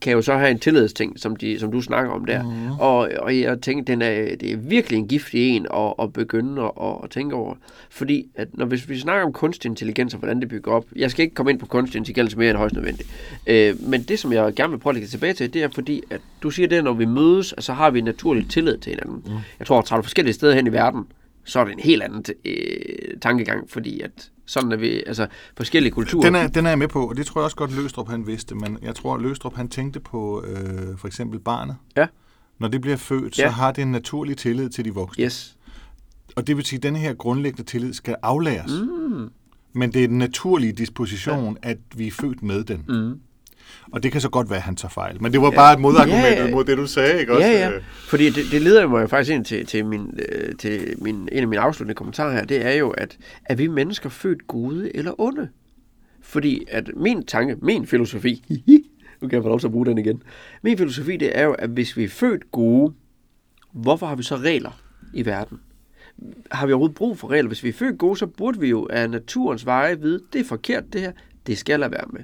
kan 0.00 0.12
jo 0.12 0.22
så 0.22 0.36
have 0.36 0.50
en 0.50 0.58
tillidsting, 0.58 1.18
som, 1.18 1.36
de, 1.36 1.58
som 1.58 1.72
du 1.72 1.80
snakker 1.80 2.12
om 2.12 2.24
der. 2.24 2.42
Mm. 2.42 2.70
Og, 2.78 3.10
og 3.18 3.38
jeg 3.38 3.60
tænker, 3.60 3.84
den 3.84 4.02
er, 4.02 4.36
det 4.36 4.52
er 4.52 4.56
virkelig 4.56 4.98
en 4.98 5.08
giftig 5.08 5.48
en 5.48 5.66
at, 5.74 5.94
at 6.02 6.12
begynde 6.12 6.62
at, 6.62 6.96
at 7.04 7.10
tænke 7.10 7.34
over. 7.34 7.54
Fordi 7.90 8.26
at 8.34 8.48
når, 8.52 8.66
hvis 8.66 8.88
vi 8.88 8.98
snakker 8.98 9.26
om 9.26 9.32
kunstig 9.32 9.68
intelligens 9.68 10.14
og 10.14 10.18
hvordan 10.18 10.40
det 10.40 10.48
bygger 10.48 10.72
op, 10.72 10.84
jeg 10.96 11.10
skal 11.10 11.22
ikke 11.22 11.34
komme 11.34 11.52
ind 11.52 11.58
på 11.58 11.66
kunstig 11.66 11.98
intelligens 11.98 12.36
mere 12.36 12.50
end 12.50 12.58
højst 12.58 12.74
nødvendigt. 12.74 13.08
Øh, 13.46 13.88
men 13.88 14.02
det, 14.02 14.18
som 14.18 14.32
jeg 14.32 14.54
gerne 14.54 14.70
vil 14.70 14.78
prøve 14.78 14.92
at 14.92 14.94
lægge 14.94 15.08
tilbage 15.08 15.32
til, 15.32 15.54
det 15.54 15.62
er 15.62 15.68
fordi, 15.74 16.02
at 16.10 16.20
du 16.42 16.50
siger 16.50 16.68
det, 16.68 16.76
at 16.76 16.84
når 16.84 16.92
vi 16.92 17.04
mødes, 17.04 17.54
så 17.58 17.72
har 17.72 17.90
vi 17.90 17.98
en 17.98 18.04
naturlig 18.04 18.50
tillid 18.50 18.78
til 18.78 18.90
hinanden. 18.90 19.22
Mm. 19.26 19.38
Jeg 19.58 19.66
tror, 19.66 19.78
at 19.78 19.84
tager 19.84 19.98
du 19.98 20.02
forskellige 20.02 20.34
steder 20.34 20.54
hen 20.54 20.66
i 20.66 20.72
verden, 20.72 21.04
så 21.44 21.60
er 21.60 21.64
det 21.64 21.72
en 21.72 21.80
helt 21.80 22.02
anden 22.02 22.24
øh, 22.44 22.54
tankegang, 23.22 23.70
fordi 23.70 24.00
at 24.00 24.30
sådan 24.46 24.72
er 24.72 24.76
vi, 24.76 25.02
altså 25.06 25.26
forskellige 25.56 25.92
kulturer. 25.92 26.24
Den 26.24 26.34
er, 26.34 26.46
den 26.46 26.66
er 26.66 26.70
jeg 26.70 26.78
med 26.78 26.88
på, 26.88 27.08
og 27.08 27.16
det 27.16 27.26
tror 27.26 27.40
jeg 27.40 27.44
også 27.44 27.56
godt, 27.56 27.76
Løstrup 27.76 28.08
han 28.08 28.26
vidste, 28.26 28.54
men 28.54 28.78
jeg 28.82 28.94
tror, 28.94 29.14
at 29.14 29.22
Løstrup 29.22 29.54
han 29.56 29.68
tænkte 29.68 30.00
på 30.00 30.44
øh, 30.46 30.98
for 30.98 31.06
eksempel 31.06 31.38
barnet. 31.40 31.76
Ja. 31.96 32.06
Når 32.58 32.68
det 32.68 32.80
bliver 32.80 32.96
født, 32.96 33.38
Ja. 33.38 33.44
så 33.44 33.50
har 33.50 33.72
det 33.72 33.82
en 33.82 33.92
naturlig 33.92 34.36
tillid 34.36 34.68
til 34.70 34.84
de 34.84 34.94
voksne. 34.94 35.24
Yes. 35.24 35.56
Og 36.36 36.46
det 36.46 36.56
vil 36.56 36.64
sige, 36.64 36.76
at 36.76 36.82
denne 36.82 36.98
her 36.98 37.14
grundlæggende 37.14 37.70
tillid 37.70 37.92
skal 37.92 38.16
aflæres. 38.22 38.72
Mm. 39.10 39.28
Men 39.72 39.92
det 39.92 40.04
er 40.04 40.08
den 40.08 40.18
naturlige 40.18 40.72
disposition, 40.72 41.56
ja. 41.64 41.70
at 41.70 41.78
vi 41.96 42.06
er 42.06 42.10
født 42.10 42.42
med 42.42 42.64
den. 42.64 42.84
Mm. 42.88 43.20
Og 43.92 44.02
det 44.02 44.12
kan 44.12 44.20
så 44.20 44.28
godt 44.28 44.50
være, 44.50 44.56
at 44.56 44.62
han 44.62 44.76
tager 44.76 44.90
fejl. 44.90 45.22
Men 45.22 45.32
det 45.32 45.40
var 45.40 45.50
bare 45.50 45.74
et 45.74 45.80
modargument 45.80 46.24
Ja, 46.24 46.44
ja. 46.44 46.50
mod 46.50 46.64
det, 46.64 46.76
du 46.78 46.86
sagde, 46.86 47.20
ikke 47.20 47.32
også? 47.32 47.46
Ja, 47.46 47.52
ja. 47.52 47.70
Øh, 47.70 47.82
Fordi 48.08 48.30
det, 48.30 48.44
det 48.52 48.62
leder 48.62 48.86
mig 48.88 49.10
faktisk 49.10 49.34
ind 49.34 49.44
til, 49.44 49.66
til, 49.66 49.86
min, 49.86 50.18
øh, 50.28 50.54
til 50.56 50.94
min, 50.98 51.14
en 51.14 51.28
af 51.42 51.48
mine 51.48 51.60
afsluttende 51.60 51.94
kommentarer 51.94 52.32
her. 52.32 52.44
Det 52.44 52.66
er 52.66 52.72
jo, 52.72 52.90
at 52.90 53.18
er 53.44 53.54
vi 53.54 53.66
mennesker 53.66 54.08
født 54.08 54.46
gode 54.46 54.96
eller 54.96 55.20
onde? 55.20 55.48
Fordi 56.22 56.64
at 56.68 56.90
min 56.96 57.26
tanke, 57.26 57.56
min 57.62 57.86
filosofi, 57.86 58.44
nu 59.22 59.28
kan 59.28 59.36
jeg 59.36 59.42
få 59.42 59.48
lov 59.48 59.60
til 59.60 59.66
at 59.66 59.72
bruge 59.72 59.86
den 59.86 59.98
igen. 59.98 60.22
Min 60.62 60.78
filosofi, 60.78 61.16
det 61.16 61.38
er 61.38 61.44
jo, 61.44 61.52
at 61.52 61.70
hvis 61.70 61.96
vi 61.96 62.04
er 62.04 62.08
født 62.08 62.52
gode, 62.52 62.92
hvorfor 63.72 64.06
har 64.06 64.14
vi 64.16 64.22
så 64.22 64.36
regler 64.36 64.80
i 65.14 65.26
verden? 65.26 65.60
Har 66.50 66.66
vi 66.66 66.72
overhovedet 66.72 66.96
brug 66.96 67.18
for 67.18 67.30
regler? 67.30 67.48
Hvis 67.48 67.64
vi 67.64 67.68
er 67.68 67.72
født 67.72 67.98
gode, 67.98 68.16
så 68.16 68.26
burde 68.26 68.60
vi 68.60 68.68
jo 68.68 68.86
af 68.90 69.10
naturens 69.10 69.66
veje 69.66 70.00
vide, 70.00 70.20
det 70.32 70.40
er 70.40 70.44
forkert 70.44 70.84
det 70.92 71.00
her, 71.00 71.12
det 71.46 71.58
skal 71.58 71.72
jeg 71.72 71.80
lade 71.80 71.92
være 71.92 72.04
med. 72.12 72.20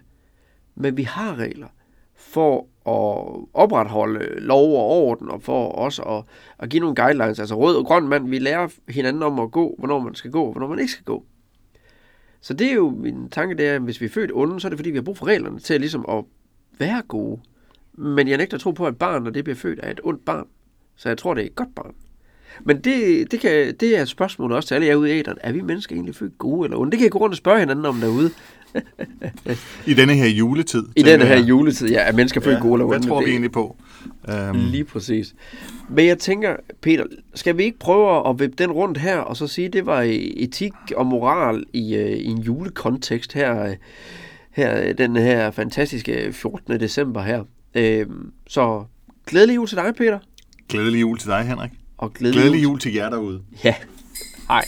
Men 0.76 0.96
vi 0.96 1.02
har 1.02 1.36
regler 1.36 1.68
for 2.14 2.66
at 2.86 3.46
opretholde 3.54 4.40
lov 4.40 4.72
og 4.76 4.84
orden, 4.84 5.30
og 5.30 5.42
for 5.42 5.68
også 5.68 6.02
at, 6.02 6.24
at 6.58 6.68
give 6.68 6.80
nogle 6.80 6.94
guidelines. 6.94 7.38
Altså 7.38 7.54
rød 7.54 7.76
og 7.76 7.84
grøn 7.84 8.08
mand, 8.08 8.28
vi 8.28 8.38
lærer 8.38 8.68
hinanden 8.88 9.22
om 9.22 9.40
at 9.40 9.50
gå, 9.50 9.74
hvornår 9.78 9.98
man 9.98 10.14
skal 10.14 10.30
gå, 10.30 10.44
og 10.44 10.52
hvornår 10.52 10.68
man 10.68 10.78
ikke 10.78 10.92
skal 10.92 11.04
gå. 11.04 11.24
Så 12.40 12.54
det 12.54 12.66
er 12.66 12.74
jo 12.74 12.90
min 12.90 13.28
tanke, 13.28 13.56
det 13.56 13.68
er, 13.68 13.74
at 13.74 13.82
hvis 13.82 14.00
vi 14.00 14.06
er 14.06 14.10
født 14.10 14.30
onde, 14.34 14.60
så 14.60 14.68
er 14.68 14.70
det 14.70 14.78
fordi, 14.78 14.90
vi 14.90 14.96
har 14.96 15.02
brug 15.02 15.18
for 15.18 15.26
reglerne 15.26 15.58
til 15.58 15.80
ligesom 15.80 16.04
at 16.08 16.24
være 16.78 17.02
gode. 17.02 17.40
Men 17.92 18.28
jeg 18.28 18.36
nægter 18.36 18.56
at 18.56 18.60
tro 18.60 18.70
på, 18.70 18.86
at 18.86 18.98
barn, 18.98 19.22
når 19.22 19.30
det 19.30 19.44
bliver 19.44 19.56
født, 19.56 19.80
er 19.82 19.90
et 19.90 20.00
ondt 20.04 20.24
barn. 20.24 20.46
Så 20.96 21.08
jeg 21.08 21.18
tror, 21.18 21.34
det 21.34 21.42
er 21.42 21.46
et 21.46 21.54
godt 21.54 21.74
barn. 21.74 21.94
Men 22.64 22.80
det, 22.80 23.30
det, 23.30 23.40
kan, 23.40 23.74
det 23.80 23.98
er 23.98 24.02
et 24.02 24.08
spørgsmål 24.08 24.52
også 24.52 24.68
til 24.68 24.74
alle 24.74 24.86
jer 24.86 24.94
ude 24.96 25.16
i 25.16 25.18
æderen. 25.18 25.38
Er 25.40 25.52
vi 25.52 25.60
mennesker 25.60 25.94
egentlig 25.94 26.14
født 26.14 26.38
gode 26.38 26.66
eller 26.66 26.76
onde? 26.78 26.90
Det 26.90 26.98
kan 26.98 27.06
I 27.06 27.10
gå 27.10 27.18
rundt 27.18 27.32
og 27.32 27.36
spørge 27.36 27.58
hinanden 27.60 27.84
om 27.86 27.96
derude. 28.00 28.30
I 29.86 29.94
denne 29.94 30.14
her 30.14 30.26
juletid. 30.28 30.82
I 30.96 31.02
denne 31.02 31.24
her 31.24 31.34
jeg. 31.36 31.48
juletid, 31.48 31.88
ja, 31.88 32.00
er 32.00 32.12
mennesker 32.12 32.40
født 32.40 32.60
gode 32.60 32.74
eller 32.74 32.84
onde? 32.86 32.98
Hvad 32.98 33.08
tror 33.08 33.18
Det- 33.18 33.26
vi 33.26 33.30
egentlig 33.30 33.52
på? 33.52 33.76
Um, 34.50 34.56
Lige 34.56 34.84
præcis. 34.84 35.34
Men 35.88 36.06
jeg 36.06 36.18
tænker, 36.18 36.56
Peter, 36.82 37.04
skal 37.34 37.58
vi 37.58 37.62
ikke 37.64 37.78
prøve 37.78 38.28
at 38.28 38.38
vippe 38.40 38.56
den 38.58 38.72
rundt 38.72 38.98
her, 38.98 39.16
og 39.18 39.36
så 39.36 39.46
sige, 39.46 39.68
det 39.68 39.86
var 39.86 40.04
etik 40.36 40.72
og 40.96 41.06
moral 41.06 41.64
i, 41.72 41.94
øh, 41.94 42.10
i 42.10 42.24
en 42.26 42.38
julekontekst 42.38 43.32
her, 43.32 43.62
øh, 43.64 43.74
her 44.50 44.88
øh, 44.88 44.98
den 44.98 45.16
her 45.16 45.50
fantastiske 45.50 46.28
14. 46.32 46.80
december 46.80 47.22
her. 47.22 47.44
Øh, 47.74 48.06
så 48.48 48.84
glædelig 49.26 49.54
jul 49.56 49.66
til 49.68 49.76
dig, 49.76 49.94
Peter. 49.96 50.18
Glædelig 50.68 51.00
jul 51.00 51.18
til 51.18 51.28
dig, 51.28 51.44
Henrik. 51.44 51.70
Og 51.98 52.12
glædelig, 52.14 52.40
glædelig 52.40 52.62
jul. 52.62 52.70
jul 52.70 52.80
til 52.80 52.94
jer 52.94 53.10
derude. 53.10 53.42
Ja. 53.64 53.74
Hej. 54.48 54.64